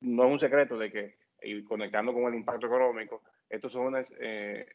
no 0.00 0.26
es 0.26 0.32
un 0.32 0.38
secreto 0.38 0.78
de 0.78 0.92
que, 0.92 1.18
y 1.42 1.64
conectando 1.64 2.12
con 2.12 2.24
el 2.24 2.34
impacto 2.34 2.66
económico, 2.66 3.22
estos 3.48 3.72
jóvenes, 3.72 4.12
eh, 4.18 4.66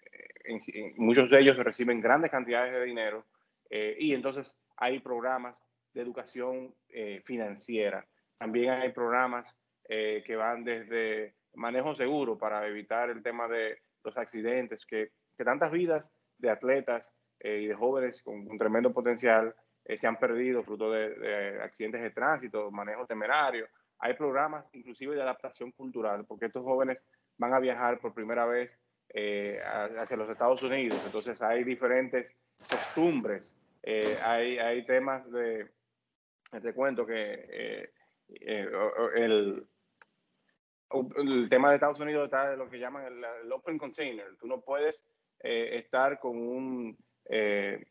muchos 0.98 1.30
de 1.30 1.40
ellos 1.40 1.58
reciben 1.58 2.02
grandes 2.02 2.32
cantidades 2.32 2.74
de 2.74 2.86
dinero 2.86 3.26
eh, 3.70 3.96
y 4.00 4.14
entonces 4.14 4.58
hay 4.78 5.00
programas 5.00 5.56
de 5.94 6.02
educación 6.02 6.74
eh, 6.90 7.22
financiera. 7.26 8.06
También 8.38 8.72
hay 8.72 8.92
programas 8.92 9.54
que 9.88 10.36
van 10.38 10.64
desde 10.64 11.36
manejo 11.56 11.94
seguro 11.94 12.38
para 12.38 12.66
evitar 12.66 13.10
el 13.10 13.22
tema 13.22 13.46
de 13.50 13.80
los 14.06 14.16
accidentes, 14.16 14.86
que, 14.86 15.12
que 15.38 15.44
tantas 15.44 15.70
vidas 15.70 16.10
de 16.38 16.50
atletas 16.50 17.14
y 17.44 17.66
de 17.66 17.76
jóvenes 17.76 18.22
con 18.24 18.48
un 18.50 18.58
tremendo 18.58 18.94
potencial 18.94 19.54
se 19.94 20.08
han 20.08 20.16
perdido 20.16 20.64
fruto 20.64 20.90
de, 20.90 21.10
de, 21.10 21.62
accidentes 21.62 22.04
de 22.04 22.12
tránsito, 22.12 22.72
manejo 22.72 23.06
temerario. 23.06 23.68
Hay 24.00 24.14
programas 24.14 24.70
inclusive 24.72 25.14
de 25.14 25.24
adaptación 25.24 25.74
cultural, 25.74 26.24
porque 26.26 26.46
estos 26.46 26.64
jóvenes 26.64 27.04
van 27.38 27.54
a 27.54 27.60
viajar 27.60 28.00
por 28.00 28.14
primera 28.14 28.46
vez 28.46 28.80
eh, 29.10 29.60
hacia 29.64 30.18
los 30.18 30.30
Estados 30.30 30.64
Unidos. 30.64 31.02
Entonces 31.06 31.42
hay 31.42 31.64
diferentes 31.64 32.36
costumbres, 32.70 33.56
eh, 33.84 34.18
hay, 34.22 34.58
hay, 34.60 34.86
temas 34.86 35.30
de, 35.32 35.68
te 36.62 36.74
cuento 36.74 37.06
que 37.06 37.46
eh, 37.50 37.94
el, 39.16 39.68
el 41.18 41.50
tema 41.50 41.70
de 41.70 41.76
Estados 41.76 42.00
Unidos 42.00 42.26
está 42.26 42.50
de 42.52 42.58
lo 42.58 42.70
que 42.70 42.80
llaman 42.80 43.06
el, 43.06 43.52
open 43.52 43.78
container. 43.78 44.36
Tú 44.38 44.48
no 44.48 44.62
puedes 44.62 45.06
eh, 45.40 45.78
estar 45.78 46.20
con, 46.20 46.38
un, 46.38 46.98
eh, 47.26 47.84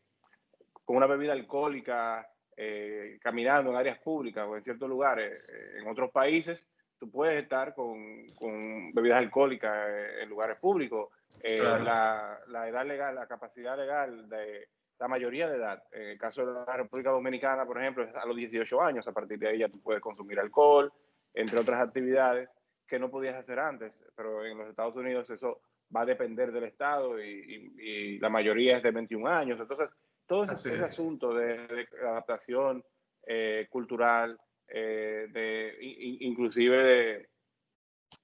con 0.85 0.97
una 0.97 1.07
bebida 1.07 1.33
alcohólica 1.33 2.27
eh, 2.55 3.17
caminando 3.21 3.71
en 3.71 3.77
áreas 3.77 3.99
públicas 3.99 4.45
o 4.47 4.55
en 4.55 4.63
ciertos 4.63 4.89
lugares. 4.89 5.43
en 5.79 5.87
otros 5.87 6.11
países, 6.11 6.69
tú 7.01 7.09
puedes 7.09 7.41
estar 7.41 7.73
con, 7.73 8.27
con 8.35 8.93
bebidas 8.93 9.17
alcohólicas 9.17 9.75
en 10.21 10.29
lugares 10.29 10.59
públicos. 10.59 11.09
La, 11.43 12.39
la, 12.47 12.69
edad 12.69 12.85
legal, 12.85 13.15
la 13.15 13.25
capacidad 13.25 13.75
legal 13.75 14.29
de 14.29 14.67
la 14.99 15.07
mayoría 15.07 15.49
de 15.49 15.57
edad, 15.57 15.83
en 15.91 16.09
el 16.09 16.19
caso 16.19 16.45
de 16.45 16.53
la 16.53 16.77
República 16.77 17.09
Dominicana, 17.09 17.65
por 17.65 17.79
ejemplo, 17.79 18.03
es 18.03 18.13
a 18.13 18.23
los 18.23 18.35
18 18.35 18.81
años. 18.83 19.07
A 19.07 19.13
partir 19.13 19.39
de 19.39 19.47
ahí 19.47 19.57
ya 19.57 19.67
tú 19.67 19.81
puedes 19.81 19.99
consumir 19.99 20.39
alcohol, 20.39 20.93
entre 21.33 21.59
otras 21.59 21.81
actividades 21.81 22.49
que 22.87 22.99
no 22.99 23.09
podías 23.09 23.35
hacer 23.35 23.57
antes, 23.57 24.05
pero 24.15 24.45
en 24.45 24.59
los 24.59 24.69
Estados 24.69 24.95
Unidos 24.95 25.27
eso 25.31 25.61
va 25.95 26.01
a 26.01 26.05
depender 26.05 26.51
del 26.51 26.65
estado 26.65 27.19
y, 27.19 28.19
la 28.19 28.29
mayoría 28.29 28.77
es 28.77 28.83
de 28.83 28.91
21 28.91 29.27
años. 29.27 29.59
Entonces, 29.59 29.89
todo 30.27 30.43
ese, 30.43 30.83
asunto 30.83 31.33
de, 31.33 31.87
adaptación 32.07 32.83
eh, 33.25 33.65
cultural, 33.71 34.39
eh, 34.73 35.27
de, 35.31 35.77
inclusive 36.21 37.27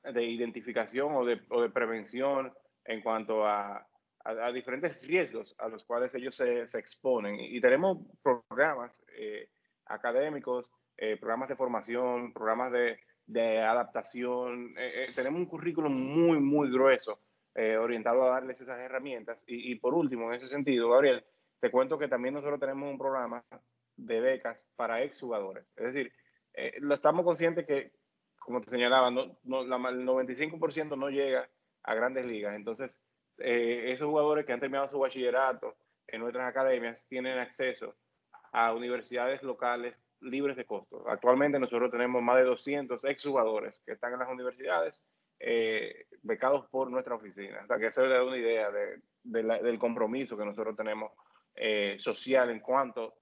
de, 0.03 0.23
identificación 0.23 1.15
o 1.15 1.25
de, 1.25 1.37
prevención 1.69 2.53
en 2.85 3.01
cuanto 3.01 3.45
a, 3.45 3.85
diferentes 4.53 5.07
riesgos 5.07 5.55
a 5.57 5.69
los 5.69 5.85
cuales 5.85 6.13
ellos 6.15 6.35
se, 6.35 6.61
exponen. 6.79 7.39
Y, 7.39 7.61
tenemos 7.61 7.99
programas 8.21 9.01
eh, 9.17 9.49
académicos, 9.85 10.71
programas 11.19 11.49
de 11.49 11.55
formación, 11.55 12.33
programas 12.33 12.71
de, 12.71 12.99
de 13.27 13.59
adaptación. 13.59 14.73
Eh, 14.77 15.05
eh, 15.05 15.13
tenemos 15.13 15.39
un 15.39 15.45
currículum 15.45 15.93
muy, 15.93 16.39
muy 16.39 16.71
grueso 16.71 17.19
eh, 17.53 17.77
orientado 17.77 18.23
a 18.23 18.29
darles 18.29 18.59
esas 18.61 18.79
herramientas. 18.79 19.43
Y, 19.45 19.75
por 19.75 19.93
último, 19.93 20.29
en 20.29 20.35
ese 20.37 20.47
sentido, 20.47 20.89
Gabriel, 20.89 21.23
te 21.59 21.69
cuento 21.69 21.99
que 21.99 22.07
también 22.07 22.33
nosotros 22.33 22.59
tenemos 22.59 22.89
un 22.89 22.97
programa 22.97 23.43
de 23.97 24.21
becas 24.21 24.65
para 24.75 25.03
exjugadores. 25.03 25.73
Es 25.75 25.93
decir, 25.93 26.11
estamos 26.91 27.23
conscientes 27.23 27.65
que, 27.65 27.91
como 28.39 28.61
te 28.61 28.69
señalaba, 28.69 29.11
no, 29.11 29.37
no, 29.43 29.61
el 29.61 30.05
95% 30.05 30.97
no 30.97 31.09
llega 31.09 31.49
a 31.83 31.95
grandes 31.95 32.25
ligas. 32.25 32.55
Entonces, 32.55 32.99
esos 33.37 34.07
jugadores 34.07 34.45
que 34.45 34.53
han 34.53 34.59
terminado 34.59 34.87
su 34.87 34.99
bachillerato 34.99 35.75
en 36.07 36.21
nuestras 36.21 36.49
academias 36.49 37.05
tienen 37.07 37.37
acceso 37.37 37.95
a 38.51 38.73
universidades 38.73 39.43
locales 39.43 40.01
libres 40.21 40.57
de 40.57 40.65
costo. 40.65 41.07
Actualmente 41.07 41.59
nosotros 41.59 41.91
tenemos 41.91 42.21
más 42.21 42.37
de 42.37 42.43
200 42.43 43.03
exjugadores 43.05 43.79
que 43.85 43.93
están 43.93 44.13
en 44.13 44.19
las 44.19 44.29
universidades 44.29 45.05
eh, 45.39 46.07
becados 46.23 46.67
por 46.69 46.89
nuestra 46.89 47.15
oficina. 47.15 47.61
O 47.63 47.67
sea, 47.67 47.77
que 47.77 47.87
eso 47.87 48.05
le 48.05 48.15
da 48.15 48.23
una 48.23 48.37
idea 48.37 48.71
de, 48.71 48.99
del 49.23 49.79
compromiso 49.79 50.37
que 50.37 50.45
nosotros 50.45 50.75
tenemos 50.75 51.11
eh, 51.55 51.95
social 51.99 52.49
en 52.49 52.59
cuanto 52.59 53.15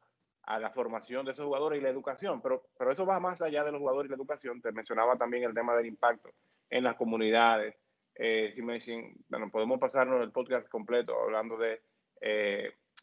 a 0.46 0.60
la 0.60 0.70
formación 0.70 1.26
de 1.26 1.32
esos 1.32 1.46
jugadores 1.46 1.80
y 1.80 1.84
la 1.84 1.90
educación. 1.90 2.42
Pero, 2.42 2.64
pero 2.78 2.92
eso 2.92 3.06
va 3.06 3.20
más 3.20 3.42
allá 3.42 3.64
de 3.64 3.72
los 3.72 3.80
jugadores 3.80 4.10
y 4.10 4.12
la 4.12 4.18
educación. 4.18 4.62
Te 4.62 4.72
mencionaba 4.72 5.18
también 5.18 5.44
el 5.44 5.54
tema 5.54 5.76
del 5.76 5.88
impacto 5.88 6.30
en 6.70 6.84
las 6.84 6.96
comunidades. 6.96 7.76
Eh, 8.16 8.52
si 8.54 8.62
me 8.62 8.76
dicen, 8.76 9.16
bueno, 9.30 9.50
podemos 9.50 9.80
pasarnos 9.80 10.22
el 10.22 10.32
podcast 10.32 10.70
completo 10.70 11.14
hablando 11.22 11.58
de 11.58 11.82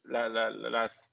las, 0.04 1.10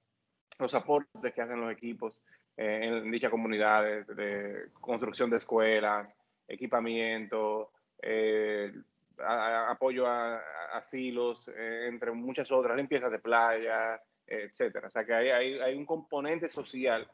los 0.60 0.74
aportes 0.74 1.34
que 1.34 1.42
hacen 1.42 1.62
los 1.62 1.72
equipos 1.72 2.22
eh, 2.58 2.80
en 2.84 3.12
dichas 3.12 3.32
comunidades, 3.32 4.06
de 4.08 4.70
construcción 4.82 5.30
de 5.30 5.38
escuelas, 5.38 6.16
equipamiento, 6.48 7.72
eh, 8.02 8.74
apoyo 9.18 10.08
a, 10.08 10.42
asilos, 10.74 11.48
eh, 11.56 11.88
entre 11.88 12.12
muchas 12.12 12.52
otras, 12.52 12.76
limpiezas 12.76 13.12
de 13.12 13.20
playa, 13.20 14.02
etcétera. 14.30 14.88
O 14.88 14.92
sea 14.92 15.06
que 15.06 15.14
hay, 15.14 15.60
hay, 15.60 15.76
un 15.76 15.86
componente 15.86 16.50
social 16.50 17.10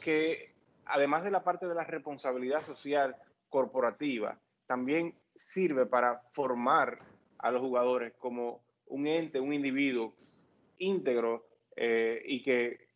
que, 0.00 0.52
además 0.86 1.24
de 1.24 1.30
la 1.30 1.42
parte 1.42 1.66
de 1.66 1.74
la 1.74 1.84
responsabilidad 1.84 2.62
social 2.62 3.16
corporativa, 3.48 4.38
también 4.66 5.14
sirve 5.34 5.86
para 5.86 6.20
formar 6.32 6.98
a 7.38 7.50
los 7.50 7.62
jugadores 7.62 8.12
como 8.18 8.62
un 8.86 9.06
ente, 9.06 9.40
un 9.40 9.52
individuo 9.52 10.14
íntegro 10.78 11.46
y 11.76 12.42
que 12.42 12.88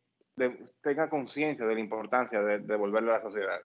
tenga 0.83 1.09
conciencia 1.09 1.65
de 1.67 1.75
la 1.75 1.81
importancia 1.81 2.43
de 2.43 2.59
devolverle 2.59 3.11
a 3.11 3.19
la 3.19 3.23
sociedad. 3.23 3.61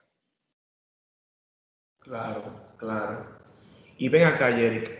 Claro, 2.00 2.42
claro. 2.76 3.26
Y 3.98 4.08
ven 4.08 4.24
acá, 4.24 4.50
Yerick, 4.50 4.90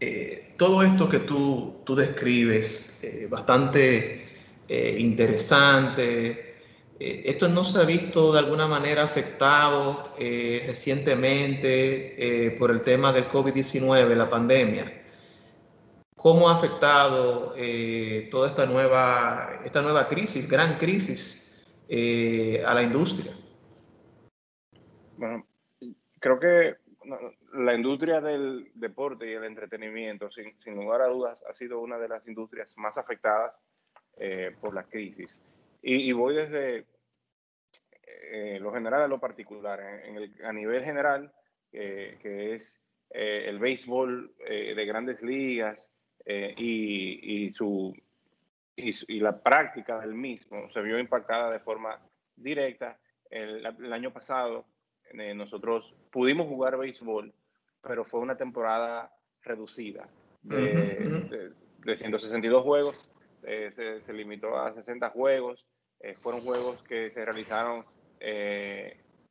eh, 0.00 0.54
todo 0.56 0.82
esto 0.82 1.08
que 1.08 1.20
tú, 1.20 1.82
tú 1.84 1.94
describes, 1.94 3.00
eh, 3.02 3.26
bastante 3.28 4.23
eh, 4.68 4.96
interesante, 4.98 6.54
esto 6.98 7.48
no 7.48 7.64
se 7.64 7.80
ha 7.80 7.84
visto 7.84 8.32
de 8.32 8.38
alguna 8.38 8.68
manera 8.68 9.02
afectado 9.02 10.14
recientemente 10.16 12.54
por 12.56 12.70
el 12.70 12.82
tema 12.82 13.12
del 13.12 13.28
COVID-19, 13.28 14.14
la 14.14 14.30
pandemia. 14.30 15.04
¿Cómo 16.24 16.48
ha 16.48 16.54
afectado 16.54 17.52
eh, 17.54 18.28
toda 18.30 18.48
esta 18.48 18.64
nueva, 18.64 19.60
esta 19.62 19.82
nueva 19.82 20.08
crisis, 20.08 20.50
gran 20.50 20.78
crisis, 20.78 21.84
eh, 21.86 22.64
a 22.64 22.72
la 22.72 22.82
industria? 22.82 23.30
Bueno, 25.18 25.46
creo 26.18 26.40
que 26.40 26.76
la 27.52 27.74
industria 27.74 28.22
del 28.22 28.70
deporte 28.72 29.30
y 29.30 29.34
el 29.34 29.44
entretenimiento, 29.44 30.30
sin, 30.30 30.74
lugar 30.74 31.02
a 31.02 31.08
dudas, 31.08 31.44
ha 31.46 31.52
sido 31.52 31.80
una 31.80 31.98
de 31.98 32.08
las 32.08 32.26
industrias 32.26 32.72
más 32.78 32.96
afectadas 32.96 33.60
eh, 34.16 34.54
por 34.60 34.74
la 34.74 34.84
crisis. 34.84 35.42
Y, 35.82 36.12
voy 36.12 36.34
desde 36.34 36.86
lo 38.60 38.72
general 38.72 39.02
a 39.02 39.08
lo 39.08 39.20
particular. 39.20 39.80
a 40.44 40.52
nivel 40.52 40.82
general, 40.82 41.32
que 41.70 42.54
es 42.54 42.82
el 43.10 43.58
béisbol 43.58 44.34
de 44.38 44.86
grandes 44.86 45.22
ligas, 45.22 45.94
eh, 46.26 46.54
y, 46.56 47.52
su, 47.52 47.94
y, 48.76 49.20
la 49.20 49.42
práctica 49.42 50.00
del 50.00 50.14
mismo 50.14 50.70
se 50.70 50.80
vio 50.80 50.98
impactada 50.98 51.50
de 51.50 51.60
forma 51.60 52.00
directa. 52.34 52.98
El, 53.30 53.92
año 53.92 54.12
pasado 54.12 54.64
eh, 55.12 55.34
nosotros 55.34 55.94
pudimos 56.10 56.46
jugar 56.46 56.78
béisbol, 56.78 57.32
pero 57.82 58.04
fue 58.04 58.20
una 58.20 58.36
temporada 58.36 59.12
reducida 59.42 60.06
de, 60.42 61.52
162 61.94 62.62
juegos, 62.62 63.10
eh, 63.46 64.00
se, 64.00 64.12
limitó 64.12 64.56
a 64.58 64.72
60 64.72 65.10
juegos. 65.10 65.66
fueron 66.20 66.40
juegos 66.42 66.82
que 66.82 67.10
se 67.10 67.24
realizaron 67.24 67.84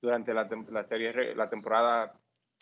durante 0.02 0.34
la, 0.34 0.48
la, 0.70 0.84
serie, 0.84 1.34
la 1.36 1.50
temporada 1.50 2.14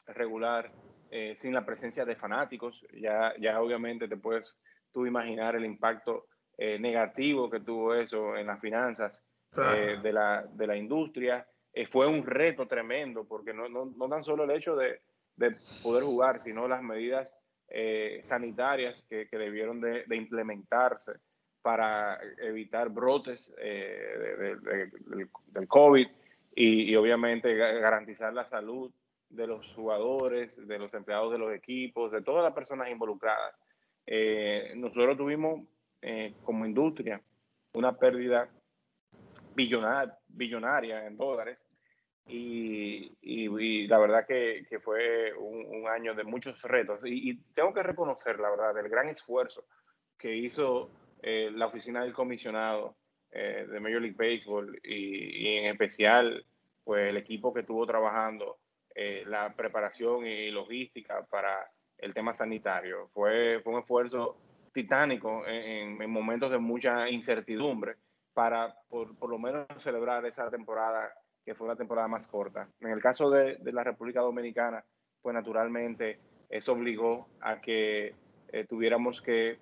regular 0.07 0.71
eh, 1.13 1.35
sin 1.35 1.53
la 1.53 1.65
presencia 1.65 2.05
de 2.05 2.15
fanáticos. 2.15 2.85
Ya, 2.93 3.33
ya 3.37 3.61
obviamente 3.61 4.07
te 4.07 4.15
puedes 4.15 4.57
tú 4.93 5.05
imaginar 5.05 5.57
el 5.57 5.65
impacto 5.65 6.27
eh, 6.57 6.79
negativo 6.79 7.49
que 7.49 7.59
tuvo 7.59 7.93
eso 7.93 8.37
en 8.37 8.47
las 8.47 8.61
finanzas 8.61 9.21
eh, 9.57 9.97
de, 10.01 10.13
la, 10.13 10.45
de, 10.53 10.67
la, 10.67 10.77
industria. 10.77 11.45
fue 11.89 12.07
un 12.07 12.25
reto 12.25 12.65
tremendo 12.65 13.25
porque 13.25 13.53
no, 13.53 13.67
no, 13.67 13.85
no 13.85 14.07
tan 14.07 14.23
solo 14.23 14.45
el 14.45 14.51
hecho 14.51 14.75
de, 14.77 15.01
de, 15.35 15.57
poder 15.83 16.03
jugar, 16.03 16.39
sino 16.41 16.67
las 16.67 16.81
medidas 16.81 17.33
sanitarias 18.23 19.05
que, 19.09 19.27
que, 19.29 19.37
debieron 19.37 19.79
de, 19.79 20.03
de, 20.05 20.15
implementarse 20.17 21.13
para 21.61 22.19
evitar 22.39 22.89
brotes 22.89 23.53
del 25.51 25.67
COVID 25.67 26.07
y, 26.55 26.91
y 26.91 26.95
obviamente 26.95 27.55
garantizar 27.55 28.33
la 28.33 28.45
salud 28.45 28.91
de 29.31 29.47
los 29.47 29.65
jugadores, 29.73 30.67
de 30.67 30.79
los 30.79 30.93
empleados 30.93 31.31
de 31.31 31.37
los 31.37 31.53
equipos, 31.53 32.11
de 32.11 32.21
todas 32.21 32.43
las 32.43 32.53
personas 32.53 32.89
involucradas. 32.89 33.55
Eh, 34.05 34.73
nosotros 34.75 35.17
tuvimos 35.17 35.61
eh, 36.01 36.33
como 36.43 36.65
industria 36.65 37.21
una 37.73 37.95
pérdida 37.97 38.49
billonaria, 39.55 40.17
billonaria 40.27 41.05
en 41.05 41.15
dólares 41.15 41.65
y, 42.27 43.15
y, 43.21 43.87
la 43.87 43.97
verdad 43.99 44.25
que, 44.27 44.65
que 44.69 44.79
fue 44.79 45.33
un, 45.33 45.87
año 45.87 46.13
de 46.13 46.23
muchos 46.23 46.61
retos 46.63 46.99
y, 47.03 47.35
tengo 47.53 47.73
que 47.73 47.83
reconocer 47.83 48.39
la 48.39 48.49
verdad 48.49 48.77
el 48.77 48.89
gran 48.89 49.09
esfuerzo 49.09 49.65
que 50.17 50.35
hizo 50.35 50.89
eh, 51.21 51.49
la 51.53 51.67
oficina 51.67 52.03
del 52.03 52.13
comisionado 52.13 52.95
de 53.33 53.79
Major 53.79 54.01
League 54.01 54.17
Baseball 54.17 54.77
y, 54.83 55.55
en 55.55 55.67
especial 55.67 56.45
pues 56.83 57.09
el 57.09 57.15
equipo 57.15 57.53
que 57.53 57.61
estuvo 57.61 57.85
trabajando 57.85 58.57
eh, 58.93 59.23
la 59.25 59.53
preparación 59.55 60.25
y 60.25 60.51
logística 60.51 61.25
para 61.29 61.71
el 61.97 62.13
tema 62.13 62.33
sanitario. 62.33 63.07
Fue, 63.13 63.61
fue 63.63 63.73
un 63.73 63.79
esfuerzo 63.79 64.37
titánico 64.73 65.43
en, 65.47 65.97
momentos 66.09 66.51
de 66.51 66.57
mucha 66.57 67.09
incertidumbre 67.09 67.95
para 68.33 68.75
por, 68.89 69.17
por, 69.17 69.29
lo 69.29 69.37
menos 69.37 69.65
celebrar 69.77 70.25
esa 70.25 70.49
temporada 70.49 71.13
que 71.45 71.55
fue 71.55 71.67
una 71.67 71.75
temporada 71.75 72.07
más 72.07 72.27
corta. 72.27 72.67
En 72.79 72.89
el 72.89 73.01
caso 73.01 73.29
de, 73.29 73.55
de 73.55 73.71
la 73.71 73.83
República 73.83 74.21
Dominicana, 74.21 74.83
pues 75.21 75.33
naturalmente 75.33 76.19
eso 76.49 76.73
obligó 76.73 77.29
a 77.39 77.61
que 77.61 78.13
eh, 78.49 78.65
tuviéramos 78.67 79.21
que 79.21 79.57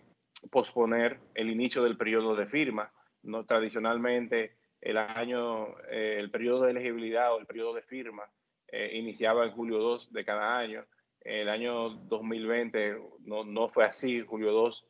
posponer 0.51 1.19
el 1.35 1.49
inicio 1.49 1.83
del 1.83 1.97
periodo 1.97 2.35
de 2.35 2.45
firma. 2.45 2.91
¿no? 3.23 3.45
Tradicionalmente, 3.45 4.55
el 4.81 4.97
año, 4.97 5.77
eh, 5.89 6.17
el 6.19 6.31
periodo 6.31 6.63
de 6.63 6.71
elegibilidad 6.71 7.33
o 7.33 7.39
el 7.39 7.45
periodo 7.45 7.73
de 7.73 7.81
firma 7.81 8.23
eh, 8.67 8.91
iniciaba 8.93 9.45
en 9.45 9.51
julio 9.51 9.79
2 9.79 10.13
de 10.13 10.25
cada 10.25 10.57
año. 10.57 10.85
El 11.21 11.49
año 11.49 11.89
2020 11.89 12.97
no, 13.25 13.43
no 13.43 13.67
fue 13.67 13.85
así, 13.85 14.21
julio 14.21 14.51
2 14.51 14.85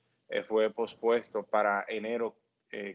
fue 0.48 0.70
pospuesto 0.70 1.42
para 1.42 1.86
enero 1.88 2.36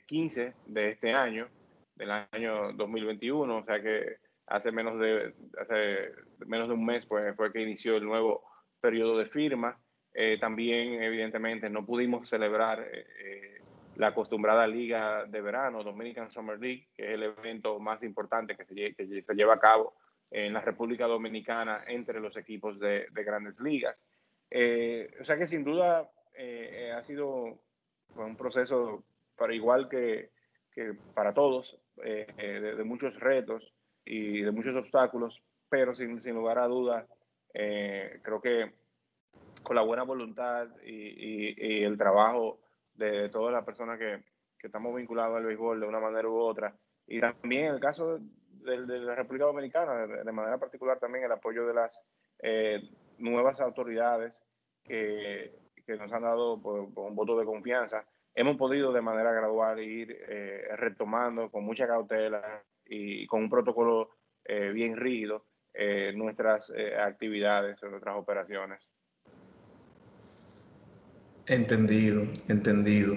15 0.06 0.54
de 0.66 0.90
este 0.90 1.12
año, 1.12 1.48
del 1.96 2.10
año 2.12 2.72
2021, 2.74 3.56
o 3.56 3.64
sea 3.64 3.82
que 3.82 4.18
hace 4.46 4.70
menos 4.72 4.98
de, 4.98 5.34
hace 5.58 6.12
menos 6.46 6.68
de 6.68 6.74
un 6.74 6.84
mes 6.84 7.06
pues, 7.06 7.24
fue 7.36 7.52
que 7.52 7.62
inició 7.62 7.96
el 7.96 8.04
nuevo 8.04 8.42
periodo 8.80 9.18
de 9.18 9.26
firma. 9.26 9.78
Eh, 10.14 10.38
también, 10.38 11.02
evidentemente, 11.02 11.68
no 11.68 11.84
pudimos 11.84 12.28
celebrar 12.28 12.80
eh, 12.80 13.06
eh, 13.18 13.62
la 13.96 14.08
acostumbrada 14.08 14.66
liga 14.66 15.24
de 15.24 15.40
verano, 15.40 15.82
Dominican 15.82 16.30
Summer 16.30 16.58
League, 16.58 16.88
que 16.94 17.10
es 17.10 17.14
el 17.16 17.24
evento 17.24 17.80
más 17.80 18.04
importante 18.04 18.56
que 18.56 18.64
se, 18.64 18.94
que 18.94 19.22
se 19.22 19.34
lleva 19.34 19.54
a 19.54 19.60
cabo 19.60 19.94
en 20.30 20.52
la 20.52 20.60
República 20.60 21.06
Dominicana 21.06 21.82
entre 21.88 22.20
los 22.20 22.36
equipos 22.36 22.78
de, 22.78 23.08
de 23.10 23.24
grandes 23.24 23.60
ligas. 23.60 23.96
o 25.20 25.24
sea 25.24 25.36
que 25.36 25.46
sin 25.46 25.64
duda 25.64 26.08
ha 26.96 27.02
sido 27.02 27.60
un 28.16 28.36
proceso 28.36 29.04
para 29.36 29.54
igual 29.54 29.88
que, 29.88 30.30
que 30.72 30.94
para 31.14 31.34
todos, 31.34 31.78
de, 31.96 32.74
de, 32.76 32.84
muchos 32.84 33.20
retos 33.20 33.74
y 34.04 34.40
de 34.40 34.50
muchos 34.50 34.74
obstáculos, 34.76 35.42
pero 35.68 35.94
sin, 35.94 36.20
sin 36.22 36.34
lugar 36.34 36.58
a 36.58 36.66
dudas, 36.66 37.06
eh, 37.52 38.20
creo 38.22 38.40
que 38.40 38.72
con 39.64 39.76
la 39.76 39.82
buena 39.82 40.04
voluntad 40.04 40.68
y, 40.84 41.54
y, 41.56 41.82
el 41.82 41.98
trabajo 41.98 42.60
de 42.94 43.28
todas 43.30 43.52
las 43.52 43.64
personas 43.64 43.98
que, 43.98 44.22
estamos 44.64 44.94
vinculados 44.94 45.36
al 45.36 45.44
béisbol 45.44 45.78
de 45.78 45.86
una 45.86 46.00
manera 46.00 46.26
u 46.26 46.38
otra, 46.38 46.74
y 47.06 47.20
también 47.20 47.66
en 47.66 47.74
el 47.74 47.80
caso 47.80 48.18
de, 48.18 48.78
la 48.78 49.14
República 49.14 49.44
Dominicana, 49.44 50.06
de, 50.06 50.32
manera 50.32 50.56
particular 50.56 50.98
también 50.98 51.26
el 51.26 51.32
apoyo 51.32 51.66
de 51.66 51.74
las 51.74 52.00
eh, 52.38 52.80
nuevas 53.18 53.60
autoridades 53.60 54.42
que, 54.82 55.52
nos 55.86 56.10
han 56.10 56.22
dado 56.22 56.62
por, 56.62 56.80
un 56.80 57.14
voto 57.14 57.38
de 57.38 57.44
confianza, 57.44 58.06
hemos 58.34 58.56
podido 58.56 58.90
de 58.90 59.02
manera 59.02 59.32
gradual 59.32 59.80
ir 59.80 60.16
eh, 60.28 60.66
retomando 60.76 61.50
con 61.50 61.62
mucha 61.62 61.86
cautela 61.86 62.62
y 62.86 63.26
con 63.26 63.42
un 63.42 63.50
protocolo 63.50 64.08
eh, 64.44 64.70
bien 64.70 64.96
rígido 64.96 65.44
eh, 65.72 66.12
nuestras 66.14 66.70
eh, 66.70 66.94
actividades 66.96 67.82
nuestras 67.82 68.16
operaciones. 68.16 68.80
Entendido, 71.46 72.26
entendido. 72.48 73.16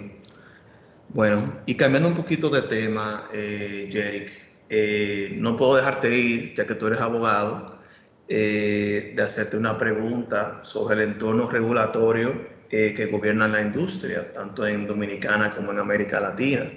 Bueno, 1.09 1.61
y 1.65 1.75
cambiando 1.75 2.09
un 2.09 2.15
poquito 2.15 2.49
de 2.49 2.63
tema, 2.63 3.29
eh, 3.33 3.87
Jerick, 3.89 5.31
no 5.39 5.55
puedo 5.55 5.77
dejarte 5.77 6.13
ir, 6.17 6.53
ya 6.55 6.67
que 6.67 6.75
tú 6.75 6.87
eres 6.87 6.99
abogado, 6.99 7.79
de 8.27 9.15
hacerte 9.23 9.55
una 9.55 9.77
pregunta 9.77 10.59
sobre 10.63 10.95
el 10.95 11.11
entorno 11.11 11.49
regulatorio 11.49 12.57
que 12.69 13.07
gobierna 13.09 13.47
la 13.47 13.61
industria, 13.61 14.33
tanto 14.33 14.67
en 14.67 14.85
Dominicana 14.85 15.55
como 15.55 15.71
en 15.71 15.79
América 15.79 16.19
Latina. 16.19 16.69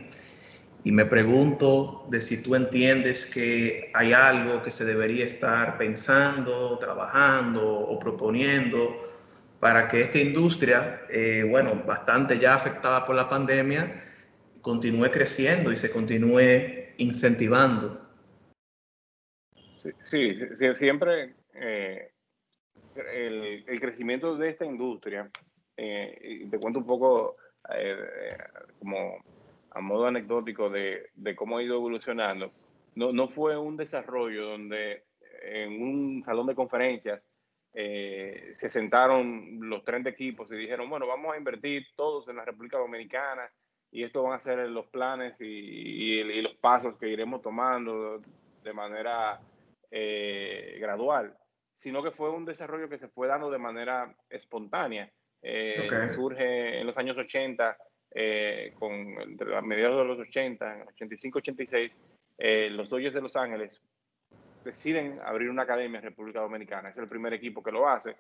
Y 0.85 0.93
me 0.93 1.05
pregunto 1.05 2.07
de 2.09 2.21
si 2.21 2.43
tú 2.43 2.55
entiendes 2.55 3.27
que 3.27 3.91
hay 3.93 4.13
algo 4.13 4.63
que 4.63 4.71
se 4.71 4.85
debería 4.85 5.27
estar 5.27 5.77
pensando, 5.77 6.79
trabajando 6.79 7.67
o 7.69 7.99
proponiendo 7.99 9.10
para 9.61 9.87
que 9.89 10.01
esta 10.01 10.19
industria, 10.19 11.03
eh, 11.11 11.45
bueno, 11.49 11.83
bastante 11.87 12.39
ya 12.39 12.55
afectada 12.55 13.05
por 13.05 13.15
la 13.15 13.29
pandemia, 13.29 14.03
continúe 14.63 15.11
creciendo 15.11 15.71
y 15.71 15.77
se 15.77 15.91
continúe 15.91 16.95
incentivando. 16.97 18.01
Sí, 20.03 20.39
siempre 20.75 21.35
eh, 21.55 22.11
el, 23.13 23.65
el, 23.67 23.81
crecimiento 23.81 24.37
de 24.37 24.49
esta 24.49 24.65
industria, 24.65 25.31
eh, 25.77 26.47
te 26.51 26.59
cuento 26.59 26.81
un 26.81 26.87
poco 26.87 27.37
como 28.79 29.23
a 29.71 29.81
modo 29.81 30.07
anecdótico 30.07 30.71
de, 30.71 31.11
de, 31.15 31.37
cómo 31.37 31.59
ha 31.59 31.63
ido 31.63 31.77
evolucionando, 31.77 32.51
no, 32.95 33.13
no 33.13 33.29
fue 33.29 33.57
un 33.57 33.77
desarrollo 33.77 34.47
donde 34.47 35.05
en 35.43 35.81
un 35.81 36.23
salón 36.25 36.47
de 36.47 36.55
conferencias 36.55 37.30
eh, 37.73 38.53
se 38.55 38.69
sentaron 38.69 39.59
los 39.61 39.85
30 39.85 40.11
equipos 40.11 40.51
y 40.53 40.57
dijeron, 40.57 40.91
bueno, 40.91 41.07
vamos 41.07 41.35
a 41.35 41.39
invertir 41.39 41.87
todos 41.97 42.29
en 42.29 42.37
la 42.37 42.45
República 42.45 42.79
Dominicana 42.79 43.51
y 43.93 44.05
esto 44.05 44.23
van 44.23 44.35
a 44.35 44.41
ser 44.41 44.59
los 44.69 44.87
planes 44.87 45.35
y, 45.41 45.45
y, 45.45 46.43
los 46.43 46.55
pasos 46.57 46.97
que 46.99 47.09
iremos 47.09 47.43
tomando 47.43 48.21
de 48.63 48.73
manera 48.73 49.41
eh, 49.91 50.79
gradual, 50.81 51.37
sino 51.77 52.03
que 52.03 52.11
fue 52.11 52.31
un 52.31 52.45
desarrollo 52.45 52.89
que 52.89 52.99
se 52.99 53.09
fue 53.09 53.29
dando 53.29 53.51
de 53.51 53.59
manera 53.59 54.15
espontánea. 54.29 55.11
Eh, 55.43 55.89
Surge 56.09 56.81
en 56.81 56.87
los 56.87 56.99
años 56.99 57.17
80 57.17 57.77
eh, 58.13 58.75
con, 58.79 58.93
entre 59.21 59.57
a 59.57 59.61
mediados 59.61 59.99
de 59.99 60.05
los 60.05 60.19
80, 60.19 60.87
85-86, 60.99 61.97
eh, 62.39 62.69
los 62.71 62.89
Dodgers 62.89 63.15
de 63.15 63.21
Los 63.21 63.37
Ángeles 63.37 63.81
deciden 64.65 65.21
abrir 65.25 65.51
una 65.51 65.63
academia 65.63 65.99
en 65.99 66.05
República 66.05 66.41
Dominicana. 66.41 66.91
Es 66.91 66.99
el 66.99 67.07
primer 67.07 67.33
equipo 67.35 67.63
que 67.63 67.73
lo 67.73 67.89
hace. 67.89 68.17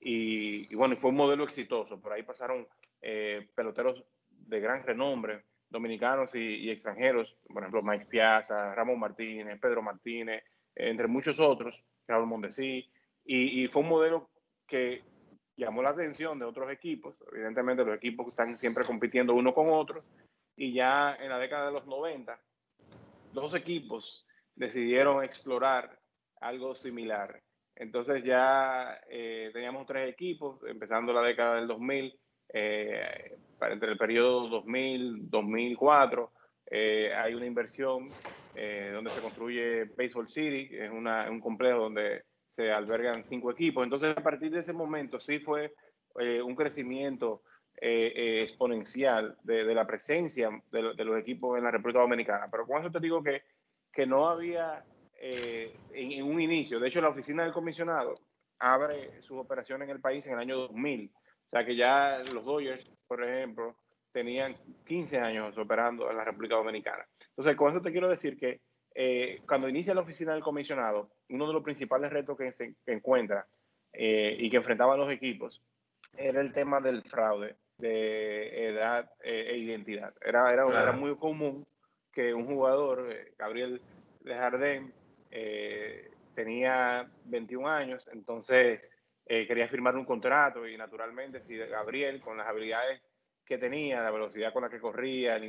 Y, 0.00 0.72
y 0.72 0.76
bueno, 0.76 0.96
fue 0.96 1.10
un 1.10 1.16
modelo 1.16 1.44
exitoso. 1.44 2.00
Por 2.00 2.12
ahí 2.12 2.22
pasaron 2.22 2.66
eh, 3.00 3.48
peloteros 3.54 4.04
de 4.28 4.60
gran 4.60 4.82
renombre, 4.82 5.44
dominicanos 5.68 6.34
y, 6.34 6.70
extranjeros, 6.70 7.36
por 7.48 7.62
ejemplo, 7.62 7.82
Mike 7.82 8.06
Piazza, 8.06 8.74
Ramón 8.74 8.98
Martínez, 8.98 9.58
Pedro 9.60 9.82
Martínez, 9.82 10.44
entre 10.74 11.08
muchos 11.08 11.40
otros, 11.40 11.82
Raúl 12.06 12.26
Mondesí. 12.26 12.88
Y, 13.24 13.64
y 13.64 13.68
fue 13.68 13.82
un 13.82 13.88
modelo 13.88 14.30
que 14.66 15.02
llamó 15.56 15.82
la 15.82 15.90
atención 15.90 16.38
de 16.38 16.44
otros 16.44 16.70
equipos. 16.70 17.16
Evidentemente 17.32 17.84
los 17.84 17.96
equipos 17.96 18.28
están 18.28 18.58
siempre 18.58 18.84
compitiendo 18.84 19.34
uno 19.34 19.54
con 19.54 19.70
otro. 19.70 20.04
Y 20.56 20.72
ya 20.72 21.16
en 21.16 21.30
la 21.30 21.38
década 21.38 21.66
de 21.66 21.72
los 21.72 21.86
90, 21.86 22.38
dos 23.32 23.54
equipos 23.54 24.26
decidieron 24.54 25.24
explorar 25.24 25.98
algo 26.40 26.74
similar. 26.74 27.42
Entonces 27.76 28.22
ya 28.24 29.00
eh, 29.08 29.50
teníamos 29.52 29.86
tres 29.86 30.08
equipos, 30.08 30.60
empezando 30.66 31.12
la 31.12 31.22
década 31.22 31.56
del 31.56 31.66
2000, 31.66 32.18
eh, 32.52 33.36
entre 33.60 33.90
el 33.90 33.98
periodo 33.98 34.62
2000-2004, 34.64 36.30
eh, 36.70 37.12
hay 37.14 37.34
una 37.34 37.46
inversión 37.46 38.10
eh, 38.54 38.90
donde 38.92 39.10
se 39.10 39.20
construye 39.20 39.84
Baseball 39.96 40.28
City, 40.28 40.68
es 40.70 40.90
un 40.90 41.40
complejo 41.40 41.80
donde 41.80 42.22
se 42.48 42.70
albergan 42.70 43.24
cinco 43.24 43.50
equipos. 43.50 43.82
Entonces, 43.82 44.16
a 44.16 44.22
partir 44.22 44.52
de 44.52 44.60
ese 44.60 44.72
momento 44.72 45.18
sí 45.18 45.40
fue 45.40 45.74
un 46.14 46.54
crecimiento 46.54 47.42
exponencial 47.76 49.36
de, 49.42 49.64
de, 49.64 49.74
la 49.74 49.84
presencia 49.84 50.48
de, 50.70 50.94
de, 50.94 51.04
los 51.04 51.18
equipos 51.18 51.58
en 51.58 51.64
la 51.64 51.72
República 51.72 51.98
Dominicana. 51.98 52.46
Pero 52.48 52.66
con 52.66 52.80
eso 52.80 52.92
te 52.92 53.00
digo 53.00 53.20
que, 53.20 53.42
que 53.94 54.06
no 54.06 54.28
había 54.28 54.84
en, 55.20 55.70
en, 55.92 56.24
un 56.24 56.40
inicio, 56.40 56.80
de 56.80 56.88
hecho 56.88 57.00
la 57.00 57.08
oficina 57.08 57.44
del 57.44 57.52
comisionado 57.52 58.14
abre 58.58 59.20
sus 59.22 59.38
operaciones 59.38 59.88
en 59.88 59.94
el 59.96 60.00
país 60.00 60.26
en 60.26 60.34
el 60.34 60.38
año 60.38 60.56
2000. 60.56 61.10
O 61.14 61.50
sea 61.50 61.64
que 61.64 61.76
ya 61.76 62.18
los 62.32 62.44
Dodgers, 62.44 62.90
por 63.06 63.22
ejemplo, 63.22 63.76
tenían 64.12 64.56
15 64.86 65.18
años 65.18 65.58
operando 65.58 66.10
en 66.10 66.16
la 66.16 66.24
República 66.24 66.56
Dominicana. 66.56 67.06
Entonces, 67.30 67.56
con 67.56 67.70
eso 67.70 67.82
te 67.82 67.92
quiero 67.92 68.08
decir 68.08 68.36
que 68.36 68.60
eh, 68.94 69.40
cuando 69.46 69.68
inicia 69.68 69.94
la 69.94 70.02
oficina 70.02 70.32
del 70.32 70.42
comisionado, 70.42 71.10
uno 71.28 71.46
de 71.46 71.52
los 71.52 71.62
principales 71.62 72.10
retos 72.10 72.38
que 72.38 72.52
se 72.52 72.74
encuentra 72.86 73.46
eh, 73.92 74.36
y 74.38 74.48
que 74.48 74.56
enfrentaban 74.56 74.98
los 74.98 75.10
equipos 75.10 75.62
era 76.16 76.40
el 76.40 76.52
tema 76.52 76.80
del 76.80 77.02
fraude 77.02 77.56
de 77.78 78.68
edad 78.68 79.10
eh, 79.22 79.48
e 79.50 79.58
identidad. 79.58 80.14
Era, 80.20 80.52
era, 80.52 80.64
claro. 80.64 80.82
era, 80.82 80.92
muy 80.92 81.16
común 81.16 81.64
que 82.14 82.32
un 82.32 82.46
jugador, 82.46 83.10
eh, 83.10 83.34
Gabriel 83.38 83.80
Lejardén, 84.22 84.92
eh, 85.30 86.10
tenía 86.34 87.10
21 87.24 87.68
años, 87.68 88.08
entonces 88.12 88.90
quería 89.26 89.68
firmar 89.68 89.96
un 89.96 90.04
contrato 90.04 90.68
y 90.68 90.76
naturalmente 90.76 91.40
si 91.40 91.56
Gabriel, 91.56 92.20
con 92.20 92.36
las 92.36 92.46
habilidades 92.46 93.00
que 93.44 93.58
tenía, 93.58 94.02
la 94.02 94.10
velocidad 94.10 94.52
con 94.52 94.62
la 94.62 94.70
que 94.70 94.80
corría, 94.80 95.40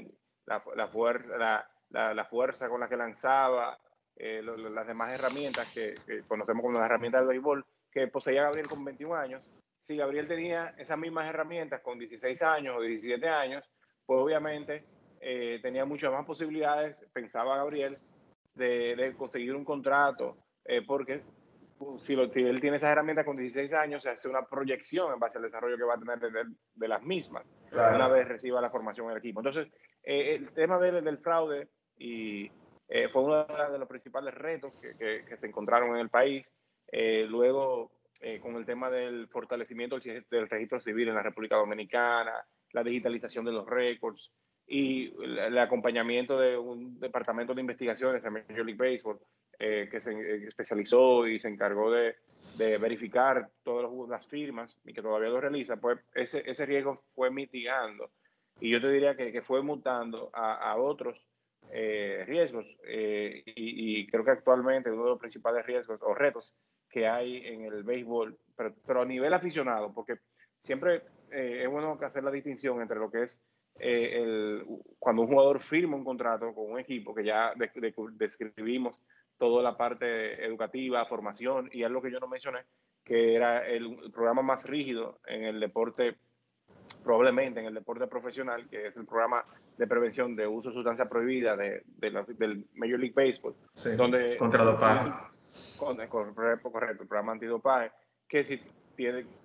la, 0.45 0.87
fuerza, 0.87 2.69
con 2.69 2.79
la 2.79 2.89
que 2.89 2.97
lanzaba, 2.97 3.77
eh, 4.15 4.41
las 4.43 4.87
demás 4.87 5.11
herramientas 5.11 5.69
que, 5.73 5.93
que, 6.05 6.21
conocemos 6.23 6.63
como 6.63 6.77
las 6.77 6.85
herramientas 6.85 7.21
del 7.21 7.29
béisbol, 7.29 7.65
que 7.91 8.07
poseía 8.07 8.43
Gabriel 8.43 8.67
con 8.67 8.83
21 8.83 9.15
años. 9.15 9.47
Si 9.79 9.95
Gabriel 9.95 10.27
tenía 10.27 10.73
esas 10.77 10.97
mismas 10.97 11.27
herramientas 11.27 11.81
con 11.81 11.97
16 11.97 12.41
años 12.43 12.75
o 12.77 12.81
17 12.81 13.27
años, 13.27 13.69
pues 14.05 14.19
obviamente 14.19 14.83
eh, 15.27 15.59
tenía 15.61 15.85
muchas 15.85 16.11
más 16.11 16.23
posibilidades, 16.25 17.03
pensaba 17.11 17.57
Gabriel, 17.57 17.97
de, 18.53 18.95
de 18.95 19.15
conseguir 19.15 19.55
un 19.55 19.65
contrato, 19.65 20.37
eh, 20.63 20.83
porque 20.85 21.23
si, 21.99 22.13
él 22.13 22.61
tiene 22.61 22.77
esas 22.77 22.91
herramientas 22.91 23.25
con 23.25 23.35
16 23.35 23.73
años, 23.73 24.03
se 24.03 24.09
hace 24.09 24.29
una 24.29 24.45
proyección 24.45 25.13
en 25.13 25.19
base 25.19 25.37
al 25.37 25.43
desarrollo 25.43 25.77
que 25.77 25.83
va 25.83 25.95
a 25.95 25.99
tener 25.99 26.19
de, 26.19 26.87
las 26.87 27.03
mismas 27.03 27.43
una 27.71 28.07
vez 28.07 28.27
reciba 28.27 28.61
la 28.61 28.69
formación 28.69 29.07
en 29.07 29.13
el 29.13 29.17
equipo. 29.17 29.41
Entonces, 29.41 29.67
eh, 30.03 30.35
el 30.35 30.51
tema 30.53 30.79
del 30.79 31.17
fraude 31.17 31.69
y 31.97 32.49
eh, 32.87 33.09
fue 33.11 33.23
uno 33.23 33.45
de 33.45 33.79
los 33.79 33.87
principales 33.87 34.33
retos 34.33 34.73
que, 34.79 35.25
se 35.35 35.47
encontraron 35.47 35.95
en 35.95 35.97
el 35.97 36.09
país. 36.09 36.53
Eh, 36.91 37.25
luego, 37.27 37.91
con 38.41 38.55
el 38.55 38.65
tema 38.65 38.89
del 38.89 39.27
fortalecimiento 39.27 39.97
del, 40.29 40.49
registro 40.49 40.79
civil 40.79 41.09
en 41.09 41.15
la 41.15 41.23
República 41.23 41.57
Dominicana, 41.57 42.33
la 42.71 42.83
digitalización 42.83 43.43
de 43.43 43.51
los 43.51 43.67
récords 43.67 44.31
y 44.67 45.13
el, 45.23 45.57
acompañamiento 45.57 46.39
de 46.39 46.57
un 46.57 46.99
departamento 46.99 47.53
de 47.53 47.61
investigaciones 47.61 48.25
en 48.25 48.33
Major 48.33 48.65
League 48.65 48.75
Baseball 48.77 49.19
que 49.57 50.01
se 50.01 50.47
especializó 50.47 51.25
y 51.27 51.39
se 51.39 51.47
encargó 51.47 51.89
de, 51.89 52.15
verificar 52.57 53.49
todas 53.63 54.09
las 54.09 54.27
firmas 54.27 54.77
y 54.83 54.93
que 54.93 55.01
todavía 55.01 55.29
lo 55.29 55.39
realiza, 55.39 55.77
pues 55.77 55.99
ese, 56.13 56.43
ese 56.49 56.65
riesgo 56.65 56.95
fue 57.13 57.29
mitigando. 57.31 58.11
Y 58.59 58.69
yo 58.69 58.81
te 58.81 58.89
diría 58.89 59.15
que, 59.15 59.31
que 59.31 59.41
fue 59.41 59.61
mutando 59.61 60.29
a, 60.33 60.55
a 60.55 60.77
otros 60.77 61.29
eh, 61.71 62.23
riesgos 62.27 62.77
eh, 62.87 63.43
y, 63.45 64.07
creo 64.07 64.23
que 64.23 64.31
actualmente 64.31 64.91
uno 64.91 65.03
de 65.03 65.09
los 65.11 65.19
principales 65.19 65.65
riesgos 65.65 65.99
o 66.03 66.13
retos 66.13 66.55
que 66.89 67.07
hay 67.07 67.45
en 67.45 67.63
el 67.63 67.83
béisbol, 67.83 68.37
pero, 68.55 68.73
pero 68.85 69.01
a 69.01 69.05
nivel 69.05 69.33
aficionado, 69.33 69.91
porque 69.93 70.19
siempre 70.59 71.01
eh, 71.31 71.61
es 71.63 71.69
bueno 71.69 71.97
hacer 72.01 72.23
la 72.23 72.31
distinción 72.31 72.81
entre 72.81 72.99
lo 72.99 73.09
que 73.09 73.23
es 73.23 73.41
el, 73.77 74.65
cuando 74.99 75.23
un 75.23 75.27
jugador 75.27 75.59
firma 75.59 75.95
un 75.95 76.05
contrato 76.05 76.53
con 76.53 76.71
un 76.71 76.79
equipo, 76.79 77.13
que 77.13 77.23
ya 77.23 77.53
describimos 77.55 79.01
toda 79.37 79.61
la 79.61 79.75
parte 79.75 80.45
educativa, 80.45 81.05
formación, 81.05 81.69
y 81.71 81.83
es 81.83 81.91
lo 81.91 82.01
que 82.01 82.11
yo 82.11 82.19
no 82.19 82.27
mencioné, 82.27 82.59
que 83.03 83.35
era 83.35 83.67
el 83.67 84.11
programa 84.13 84.41
más 84.41 84.65
rígido 84.65 85.19
en 85.27 85.43
el 85.43 85.59
deporte 85.59 86.17
probablemente 87.03 87.59
en 87.59 87.67
el 87.67 87.73
deporte 87.73 88.07
profesional, 88.07 88.67
que 88.69 88.85
es 88.85 88.97
el 88.97 89.05
programa 89.05 89.45
de 89.77 89.87
prevención 89.87 90.35
de 90.35 90.47
uso 90.47 90.69
de 90.69 90.75
sustancias 90.75 91.07
prohibidas 91.07 91.57
de, 91.57 91.83
del 91.97 92.67
Major 92.73 92.99
League 92.99 93.13
Baseball, 93.15 93.55
donde... 93.97 94.37
Contra 94.37 94.63
dopaje. 94.63 95.11
correcto, 95.77 96.71
correcto, 96.71 97.03
el 97.03 97.07
programa 97.07 97.33
antidopaje, 97.33 97.91
que 98.27 98.43
si, 98.43 98.59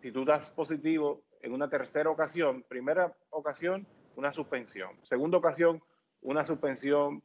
si 0.01 0.13
tú 0.13 0.25
das 0.25 0.51
positivo 0.51 1.23
en 1.43 1.53
una 1.53 1.69
tercera 1.69 2.11
ocasión, 2.11 2.65
primera 2.69 3.13
ocasión, 3.31 3.87
una 4.17 4.33
suspensión, 4.33 4.91
segunda 5.03 5.39
ocasión, 5.39 5.83
una 6.23 6.45
suspensión 6.45 7.23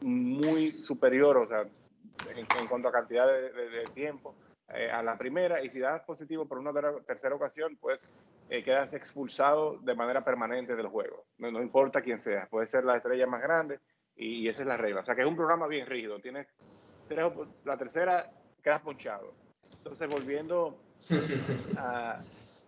muy 0.00 0.72
superior, 0.72 1.36
o 1.36 1.48
sea, 1.48 1.66
en, 2.34 2.68
cuanto 2.68 2.88
a 2.88 2.92
cantidad 2.92 3.26
de, 3.26 3.84
tiempo, 3.94 4.34
eh, 4.68 4.90
a 4.90 5.02
la 5.02 5.16
primera, 5.16 5.62
y 5.62 5.70
si 5.70 5.80
das 5.80 6.02
positivo 6.02 6.46
por 6.46 6.58
una 6.58 6.72
tercera 7.06 7.34
ocasión, 7.34 7.76
pues 7.80 8.12
eh, 8.48 8.62
quedas 8.62 8.94
expulsado 8.94 9.78
de 9.78 9.94
manera 9.94 10.24
permanente 10.24 10.76
del 10.76 10.88
juego. 10.88 11.24
No, 11.38 11.50
no, 11.50 11.62
importa 11.62 12.02
quién 12.02 12.20
sea, 12.20 12.46
puede 12.48 12.66
ser 12.66 12.84
la 12.84 12.96
estrella 12.96 13.26
más 13.26 13.42
grande 13.42 13.80
y, 14.14 14.48
esa 14.48 14.62
es 14.62 14.68
la 14.68 14.76
regla. 14.76 15.00
O 15.00 15.04
sea 15.04 15.14
que 15.14 15.22
es 15.22 15.26
un 15.26 15.36
programa 15.36 15.66
bien 15.66 15.86
rígido. 15.86 16.20
Tienes 16.20 16.46
la 17.64 17.76
tercera 17.76 18.30
quedas 18.62 18.80
ponchado. 18.80 19.32
Entonces, 19.78 20.08
volviendo 20.08 20.78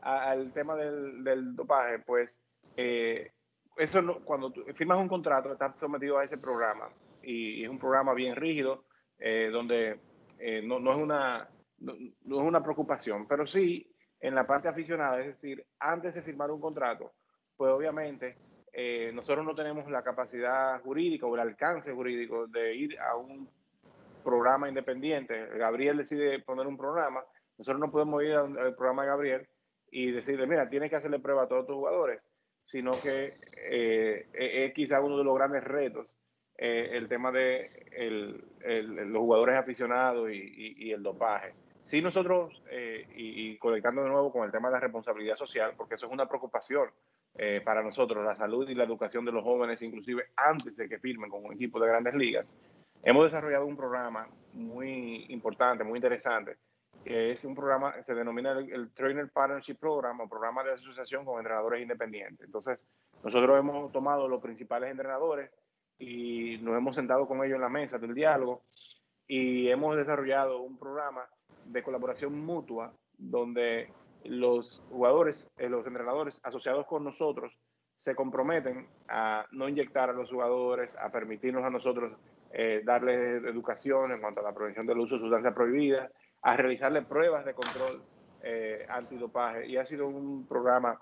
al 0.01 0.53
tema 0.53 0.77
del, 0.77 1.57
dopaje, 1.57 1.99
pues 1.99 2.39
eh, 2.77 3.33
eso 3.79 4.21
cuando 4.25 4.53
firmas 4.75 4.99
un 4.99 5.09
contrato, 5.09 5.53
estás 5.53 5.79
sometido 5.79 6.19
a 6.19 6.25
ese 6.25 6.38
programa. 6.38 6.88
Y, 7.23 7.64
es 7.64 7.71
un 7.71 7.79
programa 7.79 8.14
bien 8.14 8.37
rígido 8.37 8.85
eh, 9.19 9.51
donde 9.53 10.01
no, 10.64 10.79
no, 10.79 10.93
es 10.93 11.01
una, 11.01 11.49
no, 11.79 11.95
no, 12.25 12.41
es 12.41 12.47
una 12.47 12.62
preocupación, 12.62 13.27
pero 13.27 13.47
sí 13.47 13.91
en 14.21 14.35
la 14.35 14.47
parte 14.47 14.69
aficionada, 14.69 15.21
es 15.21 15.27
decir, 15.27 15.64
antes 15.79 16.14
de 16.14 16.23
firmar 16.23 16.51
un 16.51 16.61
contrato, 16.61 17.12
pues 17.57 17.71
obviamente 17.71 18.37
eh, 18.73 19.11
nosotros 19.14 19.45
no 19.45 19.55
tenemos 19.55 19.91
la 19.91 20.03
capacidad 20.03 20.81
jurídica 20.83 21.27
o 21.27 21.35
el 21.35 21.41
alcance 21.41 21.93
jurídico 21.93 22.47
de 22.47 22.75
ir 22.75 22.99
a 23.01 23.17
un 23.17 23.49
programa 24.23 24.69
independiente. 24.69 25.47
Gabriel 25.57 25.97
decide 25.97 26.41
poner 26.41 26.67
un 26.67 26.77
programa, 26.77 27.25
nosotros 27.57 27.81
no 27.81 27.91
podemos 27.91 28.23
ir 28.23 28.35
al 28.35 28.75
programa 28.75 29.03
de 29.03 29.09
Gabriel 29.09 29.49
y 29.91 30.11
decirle, 30.11 30.47
mira, 30.47 30.69
tienes 30.69 30.91
que 30.91 30.97
hacerle 30.97 31.19
prueba 31.19 31.45
a 31.45 31.49
todos 31.49 31.67
tus 31.67 31.77
jugadores, 31.77 32.21
sino 32.69 32.93
que 32.93 33.35
eh, 33.57 34.29
e-, 34.33 34.65
es 34.67 34.73
quizá 34.73 35.01
uno 35.01 35.19
de 35.19 35.25
los 35.25 35.35
grandes 35.35 35.65
retos 35.65 36.17
eh, 36.57 36.91
el 36.93 37.09
tema 37.09 37.33
de 37.33 37.69
los 39.07 39.21
jugadores 39.21 39.57
aficionados 39.57 40.31
y 40.31 40.93
el 40.93 41.03
dopaje. 41.03 41.55
Sí, 41.89 42.03
nosotros, 42.03 42.63
eh, 42.71 43.07
y, 43.17 43.57
conectando 43.57 44.03
de 44.03 44.11
nuevo 44.11 44.31
con 44.31 44.45
el 44.45 44.53
tema 44.53 44.69
de 44.69 44.75
la 44.75 44.81
responsabilidad 44.81 45.37
social, 45.37 45.73
porque 45.75 45.95
eso 45.95 46.05
es 46.05 46.13
una 46.13 46.29
preocupación 46.29 46.91
eh, 47.35 47.63
para 47.65 47.83
nosotros, 47.83 48.23
la 48.23 48.37
salud 48.37 48.69
y 48.69 48.75
la 48.75 48.85
educación 48.85 49.25
de 49.25 49.33
los 49.33 49.43
jóvenes, 49.43 49.81
inclusive 49.81 50.25
antes 50.37 50.77
de 50.77 50.87
que 50.87 50.99
firmen 50.99 51.31
con 51.31 51.47
un 51.47 51.55
equipo 51.55 51.81
de 51.81 51.89
grandes 51.89 52.13
ligas, 52.13 52.47
hemos 53.03 53.25
desarrollado 53.25 53.65
un 53.65 53.75
programa 53.75 54.29
muy 54.53 55.25
importante, 55.31 55.83
muy 55.83 55.97
interesante, 55.97 56.59
es 57.05 57.45
un 57.45 57.55
programa, 57.55 58.03
se 58.03 58.15
denomina 58.15 58.53
el, 58.53 58.91
Trainer 58.93 59.31
Partnership 59.31 59.77
Program 59.77 60.21
o 60.21 60.29
programa 60.29 60.63
de 60.63 60.73
asociación 60.73 61.25
con 61.25 61.39
entrenadores 61.39 61.83
independientes. 61.83 62.47
Entonces, 62.47 62.79
nosotros 63.23 63.59
hemos 63.59 63.93
tomado 63.93 64.29
los 64.29 64.43
principales 64.43 64.91
entrenadores 64.91 65.51
y 65.99 66.59
nos 66.59 66.77
hemos 66.77 66.95
sentado 66.95 67.27
con 67.27 67.45
ellos 67.45 67.57
en 67.57 67.63
la 67.63 67.69
mesa 67.69 67.99
del 67.99 68.15
diálogo 68.15 68.63
y 69.27 69.69
hemos 69.69 69.97
desarrollado 69.97 70.61
un 70.61 70.79
programa 70.79 71.29
de 71.65 71.83
colaboración 71.83 72.39
mutua 72.39 72.93
donde 73.17 73.93
los 74.25 74.85
jugadores, 74.91 75.51
eh, 75.57 75.69
los 75.69 75.87
entrenadores 75.87 76.41
asociados 76.43 76.87
con 76.87 77.05
nosotros 77.05 77.59
se 77.97 78.15
comprometen 78.15 78.89
a 79.09 79.45
no 79.51 79.69
inyectar 79.69 80.09
a 80.11 80.13
los 80.13 80.31
jugadores, 80.31 80.97
a 80.97 81.11
permitirnos 81.11 81.65
a 81.65 81.71
nosotros 81.71 82.17
eh, 82.53 82.83
darles 82.85 83.45
educación 83.45 84.13
en 84.13 84.21
cuanto 84.21 84.41
a 84.41 84.45
la 84.45 84.55
prevención 84.55 84.87
del 84.87 84.99
uso 84.99 85.17
de 85.17 85.21
sustancias 85.21 85.53
prohibidas, 85.53 86.11
a 86.49 86.57
realizarle 86.57 87.03
pruebas 87.03 87.45
de 87.45 87.53
control 87.53 88.03
eh, 88.43 88.87
antidopaje. 88.89 89.67
Y 89.67 89.77
ha 89.77 89.85
sido 89.85 90.09
un 90.09 90.47
programa 90.47 90.99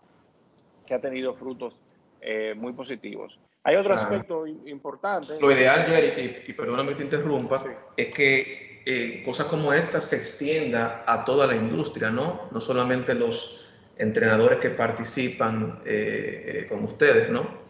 que 0.85 0.95
ha 0.95 1.01
tenido 1.01 1.35
frutos 1.35 1.81
eh, 2.21 2.55
muy 2.57 2.73
positivos. 2.73 3.39
Hay 3.63 3.77
otro 3.77 3.95
aspecto 3.95 4.47
importante. 4.47 5.41
Lo 5.41 5.51
ideal, 5.51 5.85
Jerry, 5.87 6.45
y, 6.47 6.53
perdóname 6.53 6.91
que 6.91 6.97
te 6.97 7.03
interrumpa, 7.05 7.65
es 7.97 8.15
que 8.15 8.83
eh, 8.87 9.23
cosas 9.25 9.47
como 9.47 9.73
esta 9.73 10.01
se 10.01 10.17
extienda 10.17 11.05
a 11.07 11.25
toda 11.25 11.49
la 11.49 11.57
industria, 11.57 12.11
¿no? 12.11 12.49
No 12.53 12.61
solamente 12.61 13.15
los 13.15 13.69
entrenadores 13.99 14.59
que 14.59 14.71
participan 14.71 15.81
con 16.69 16.85
ustedes, 16.85 17.31
¿no? 17.31 17.65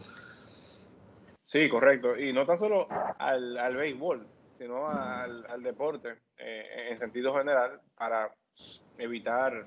Sí, 1.45 1.69
correcto. 1.69 2.19
Y 2.19 2.33
no 2.33 2.45
tan 2.45 2.59
solo 2.59 2.89
al, 3.19 3.57
al 3.57 3.77
béisbol, 3.77 4.27
sino 4.57 4.89
al, 4.89 5.47
al 5.47 5.63
deporte 5.63 6.19
en 6.39 6.99
sentido 6.99 7.35
general 7.35 7.81
para 7.95 8.33
evitar 8.99 9.67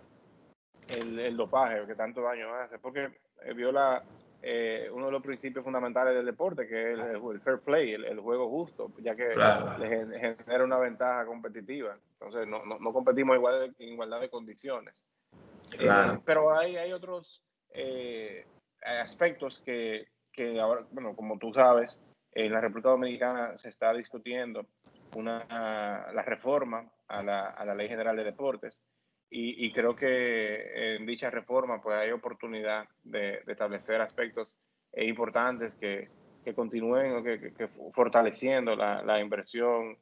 el, 0.89 1.19
el, 1.19 1.37
dopaje 1.37 1.85
que 1.85 1.95
tanto 1.95 2.21
daño 2.21 2.53
hace. 2.55 2.79
Porque 2.79 3.09
viola 3.55 4.03
eh, 4.41 4.89
uno 4.93 5.07
de 5.07 5.11
los 5.11 5.21
principios 5.21 5.65
fundamentales 5.65 6.13
del 6.13 6.25
deporte, 6.25 6.65
que 6.65 6.93
es 6.93 6.99
el, 6.99 7.41
fair 7.41 7.59
play, 7.59 7.93
el, 7.93 8.19
juego 8.19 8.49
justo, 8.49 8.91
ya 8.99 9.13
que 9.15 9.35
le 9.79 10.17
genera 10.17 10.63
una 10.63 10.77
ventaja 10.77 11.25
competitiva. 11.25 11.97
Entonces, 12.13 12.47
no, 12.47 12.63
no, 12.65 12.93
competimos 12.93 13.35
igual 13.35 13.75
en 13.77 13.89
igualdad 13.89 14.21
de 14.21 14.29
condiciones. 14.29 15.05
Eh, 15.77 15.89
pero 16.25 16.57
hay, 16.57 16.77
hay 16.77 16.93
otros 16.93 17.43
eh, 17.71 18.45
aspectos 18.81 19.59
que, 19.59 20.07
que, 20.31 20.59
ahora, 20.59 20.85
bueno, 20.91 21.15
como 21.15 21.37
tú 21.37 21.53
sabes, 21.53 22.01
en 22.45 22.53
la 22.53 22.61
República 22.61 22.89
Dominicana 22.89 23.57
se 23.57 23.69
está 23.69 23.93
discutiendo 23.93 24.65
una, 25.15 25.45
la 26.13 26.23
reforma 26.23 26.89
a 27.07 27.21
la, 27.21 27.47
a 27.47 27.65
la 27.65 27.75
Ley 27.75 27.87
General 27.87 28.15
de 28.15 28.23
Deportes 28.23 28.81
y, 29.31 29.71
creo 29.73 29.95
que 29.95 30.95
en 30.95 31.05
dicha 31.05 31.29
reforma 31.29 31.79
pues 31.81 31.95
hay 31.97 32.09
oportunidad 32.11 32.87
de, 33.03 33.43
establecer 33.45 34.01
aspectos 34.01 34.57
importantes 34.97 35.75
que, 35.75 36.09
que 36.43 36.55
continúen 36.55 37.23
que, 37.23 37.53
que, 37.53 37.67
fortaleciendo 37.93 38.75
la, 38.75 39.03
la 39.03 39.19
inversión 39.19 39.97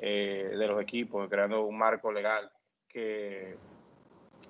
eh, 0.00 0.50
de 0.50 0.66
los 0.66 0.82
equipos, 0.82 1.30
creando 1.30 1.64
un 1.64 1.78
marco 1.78 2.12
legal 2.12 2.50
que, 2.88 3.56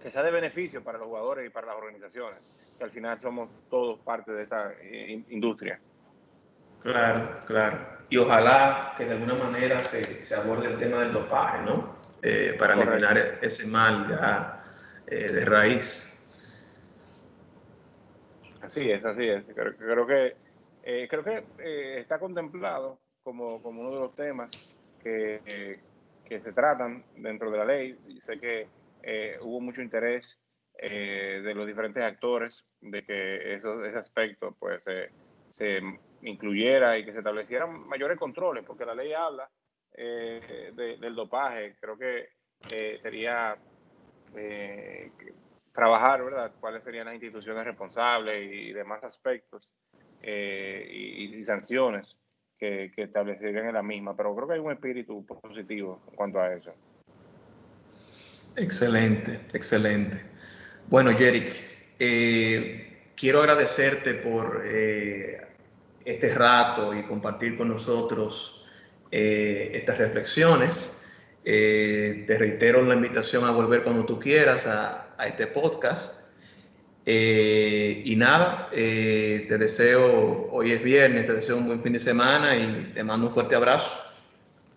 que 0.02 0.10
sea 0.10 0.24
de 0.24 0.32
beneficio 0.32 0.82
para 0.82 0.98
los 0.98 1.06
jugadores 1.06 1.46
y 1.46 1.50
para 1.50 1.68
las 1.68 1.76
organizaciones, 1.76 2.48
que 2.76 2.84
al 2.84 2.90
final 2.90 3.20
somos 3.20 3.50
todos 3.70 4.00
parte 4.00 4.32
de 4.32 4.42
esta 4.42 4.72
eh, 4.82 5.22
industria. 5.28 5.80
Claro, 6.80 7.40
claro. 7.46 7.98
Y 8.10 8.16
ojalá 8.16 8.94
que 8.96 9.04
de 9.04 9.12
alguna 9.12 9.34
manera 9.34 9.82
se, 9.82 10.22
se 10.22 10.34
aborde 10.34 10.68
el 10.68 10.78
tema 10.78 11.00
del 11.00 11.12
dopaje, 11.12 11.62
¿no? 11.62 11.98
Eh, 12.22 12.56
para 12.58 12.74
eliminar 12.74 13.38
ese 13.42 13.66
mal 13.68 14.08
ya 14.08 14.64
eh, 15.06 15.30
de 15.30 15.44
raíz. 15.44 16.04
Así 18.60 18.90
es, 18.90 19.04
así 19.04 19.28
es. 19.28 19.44
Creo, 19.54 19.76
creo 19.76 20.06
que, 20.06 20.36
eh, 20.82 21.06
creo 21.08 21.22
que 21.22 22.00
está 22.00 22.18
contemplado 22.18 23.00
como, 23.22 23.62
como, 23.62 23.82
uno 23.82 23.92
de 23.92 24.00
los 24.00 24.14
temas 24.16 24.50
que, 24.98 25.78
que 26.24 26.40
se 26.40 26.52
tratan 26.52 27.04
dentro 27.14 27.50
de 27.50 27.58
la 27.58 27.64
ley. 27.64 27.98
Sé 28.24 28.40
que 28.40 28.68
hubo 29.42 29.60
mucho 29.60 29.82
interés 29.82 30.38
de 30.80 31.52
los 31.54 31.66
diferentes 31.66 32.02
actores 32.02 32.64
de 32.80 33.04
que 33.04 33.54
eso, 33.54 33.84
ese 33.84 33.98
aspecto 33.98 34.56
pues 34.58 34.84
se 35.50 35.82
incluyera 36.22 36.98
y 36.98 37.04
que 37.04 37.12
se 37.12 37.18
establecieran 37.18 37.86
mayores 37.86 38.18
controles, 38.18 38.64
porque 38.64 38.84
la 38.84 38.94
ley 38.94 39.12
habla 39.12 39.48
eh, 40.00 40.72
del 40.74 41.14
dopaje. 41.14 41.76
Creo 41.80 41.98
que 41.98 42.28
eh, 42.70 42.98
sería 43.02 43.56
eh, 44.36 45.10
trabajar, 45.72 46.24
¿verdad?, 46.24 46.52
cuáles 46.60 46.84
serían 46.84 47.06
las 47.06 47.14
instituciones 47.14 47.64
responsables 47.64 48.52
y, 48.52 48.72
demás 48.72 49.02
aspectos 49.02 49.68
y, 50.22 51.44
sanciones 51.44 52.16
que, 52.58 52.92
que, 52.94 53.02
establecerían 53.02 53.66
en 53.66 53.74
la 53.74 53.82
misma. 53.82 54.16
Pero 54.16 54.34
creo 54.36 54.48
que 54.48 54.54
hay 54.54 54.60
un 54.60 54.72
espíritu 54.72 55.24
positivo 55.24 56.02
en 56.10 56.16
cuanto 56.16 56.40
a 56.40 56.52
eso. 56.52 56.72
Excelente, 58.56 59.40
excelente. 59.52 60.20
Bueno, 60.88 61.10
Jerick, 61.16 61.54
quiero 63.16 63.40
agradecerte 63.40 64.14
por 64.14 64.64
este 66.08 66.34
rato 66.34 66.94
y 66.94 67.02
compartir 67.02 67.56
con 67.56 67.68
nosotros 67.68 68.66
eh, 69.10 69.70
estas 69.74 69.98
reflexiones. 69.98 70.94
Eh, 71.44 72.24
te 72.26 72.38
reitero 72.38 72.82
la 72.82 72.94
invitación 72.94 73.44
a 73.44 73.50
volver 73.50 73.82
cuando 73.82 74.06
tú 74.06 74.18
quieras 74.18 74.66
a, 74.66 75.14
a 75.18 75.26
este 75.26 75.46
podcast. 75.46 76.34
Eh, 77.04 78.02
y 78.04 78.16
nada, 78.16 78.68
te 78.70 79.58
deseo, 79.58 80.48
hoy 80.50 80.72
es 80.72 80.82
viernes, 80.82 81.24
te 81.24 81.32
deseo 81.32 81.56
un 81.56 81.66
buen 81.66 81.82
fin 81.82 81.92
de 81.92 82.00
semana 82.00 82.56
y 82.56 82.92
te 82.94 83.02
mando 83.02 83.26
un 83.26 83.32
fuerte 83.32 83.54
abrazo. 83.54 83.90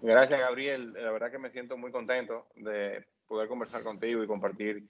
Gracias, 0.01 0.39
Gabriel. 0.39 0.93
La 0.93 1.11
verdad 1.11 1.31
que 1.31 1.39
me 1.39 1.49
siento 1.49 1.77
muy 1.77 1.91
contento 1.91 2.47
de 2.55 3.05
poder 3.27 3.47
conversar 3.49 3.83
contigo 3.83 4.23
y 4.23 4.27
compartir 4.27 4.83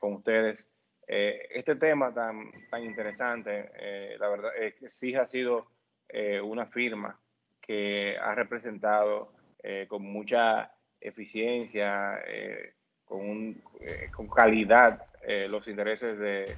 con 0.00 0.14
ustedes 0.14 0.66
eh, 1.10 1.48
este 1.54 1.76
tema 1.76 2.12
tan, 2.12 2.50
tan 2.70 2.84
interesante, 2.84 3.70
eh, 3.76 4.16
la 4.20 4.28
verdad 4.28 4.50
es 4.60 4.74
que 4.74 4.90
sí 4.90 5.14
ha 5.14 5.24
sido 5.24 5.62
eh, 6.06 6.38
una 6.38 6.66
firma 6.66 7.18
que 7.62 8.16
ha 8.18 8.34
representado 8.34 9.32
con 9.88 10.02
mucha 10.02 10.72
eficiencia, 10.98 12.22
con, 13.04 13.60
con, 14.14 14.28
calidad 14.28 15.04
los 15.48 15.66
intereses 15.68 16.18
de, 16.18 16.56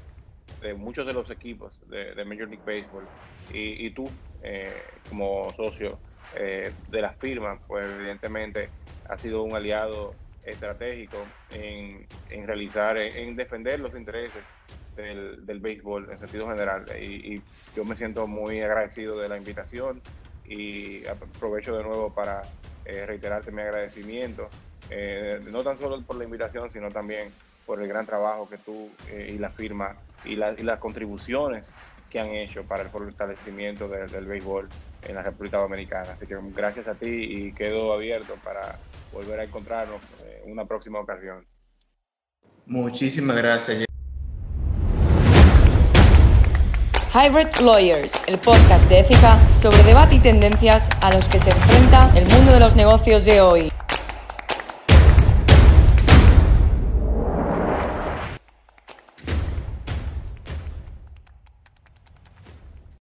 muchos 0.77 1.07
de 1.07 1.13
los 1.15 1.29
equipos 1.31 1.81
de, 1.89 2.25
Major 2.25 2.49
League 2.49 2.63
Baseball. 2.65 3.05
Y, 3.53 3.87
y 3.87 3.91
tú, 3.91 4.09
como 5.09 5.53
socio 5.55 5.99
de 6.35 7.01
la 7.01 7.15
firma, 7.15 7.59
pues 7.67 7.87
evidentemente 7.87 8.69
ha 9.09 9.19
sido 9.19 9.43
un 9.43 9.57
aliado 9.57 10.15
estratégico 10.45 11.19
en, 11.51 12.07
en 12.31 12.47
realizar, 12.47 12.97
en, 12.97 13.37
defender 13.37 13.81
los 13.81 13.95
intereses 13.95 14.43
del, 14.97 15.45
del, 15.45 15.61
béisbol 15.61 16.11
en 16.11 16.19
sentido 16.19 16.49
general. 16.49 16.85
Y, 17.01 17.43
yo 17.77 17.85
me 17.85 17.97
siento 17.97 18.27
muy 18.27 18.61
agradecido 18.61 19.19
de 19.19 19.29
la 19.29 19.37
invitación 19.37 20.01
y 20.45 21.07
aprovecho 21.07 21.77
de 21.77 21.85
nuevo 21.85 22.13
para 22.13 22.43
eh, 22.85 23.07
reiterarte 23.07 23.53
mi 23.53 23.63
agradecimiento, 23.63 24.49
eh, 24.91 25.39
no 25.51 25.63
tan 25.63 25.79
solo 25.79 26.03
por 26.03 26.17
la 26.17 26.25
invitación, 26.25 26.71
sino 26.73 26.91
también 26.91 27.31
por 27.65 27.81
el 27.81 27.87
gran 27.87 28.07
trabajo 28.07 28.49
que 28.49 28.59
tú 28.59 28.91
eh, 29.09 29.33
y 29.35 29.39
la 29.39 29.51
firma 29.51 29.95
y, 30.25 30.33
y, 30.33 30.63
las 30.65 30.79
contribuciones 30.81 31.69
que 32.11 32.19
han 32.19 32.31
hecho 32.31 32.65
para 32.65 32.83
el 32.83 32.89
fortalecimiento 32.89 33.87
del, 33.87 34.11
del 34.11 34.27
béisbol 34.27 34.69
en 35.07 35.15
la 35.15 35.23
República 35.23 35.59
Dominicana. 35.59 36.13
Así 36.13 36.27
que 36.27 36.37
gracias 36.55 36.89
a 36.89 36.95
ti 36.95 37.07
y 37.07 37.53
quedo 37.53 37.93
abierto 37.93 38.35
para 38.43 38.77
volver 39.13 39.41
a 39.41 39.45
encontrarnos 39.45 40.01
una 40.47 40.67
próxima 40.67 41.01
ocasión. 41.01 41.47
Muchísimas 42.67 43.37
gracias. 43.37 43.85
Hybrid 47.13 47.49
Lawyers, 47.61 48.13
el 48.29 48.39
podcast 48.39 48.89
de 48.89 49.01
ética 49.01 49.37
sobre 49.61 49.83
debate 49.83 50.15
y 50.15 50.19
tendencias 50.21 50.89
a 51.01 51.13
los 51.13 51.29
que 51.29 51.41
se 51.41 51.51
enfrenta 51.51 52.09
el 52.17 52.25
mundo 52.29 52.53
de 52.53 52.61
los 52.61 52.77
negocios 52.77 53.25
de 53.25 53.41
hoy. 53.41 53.73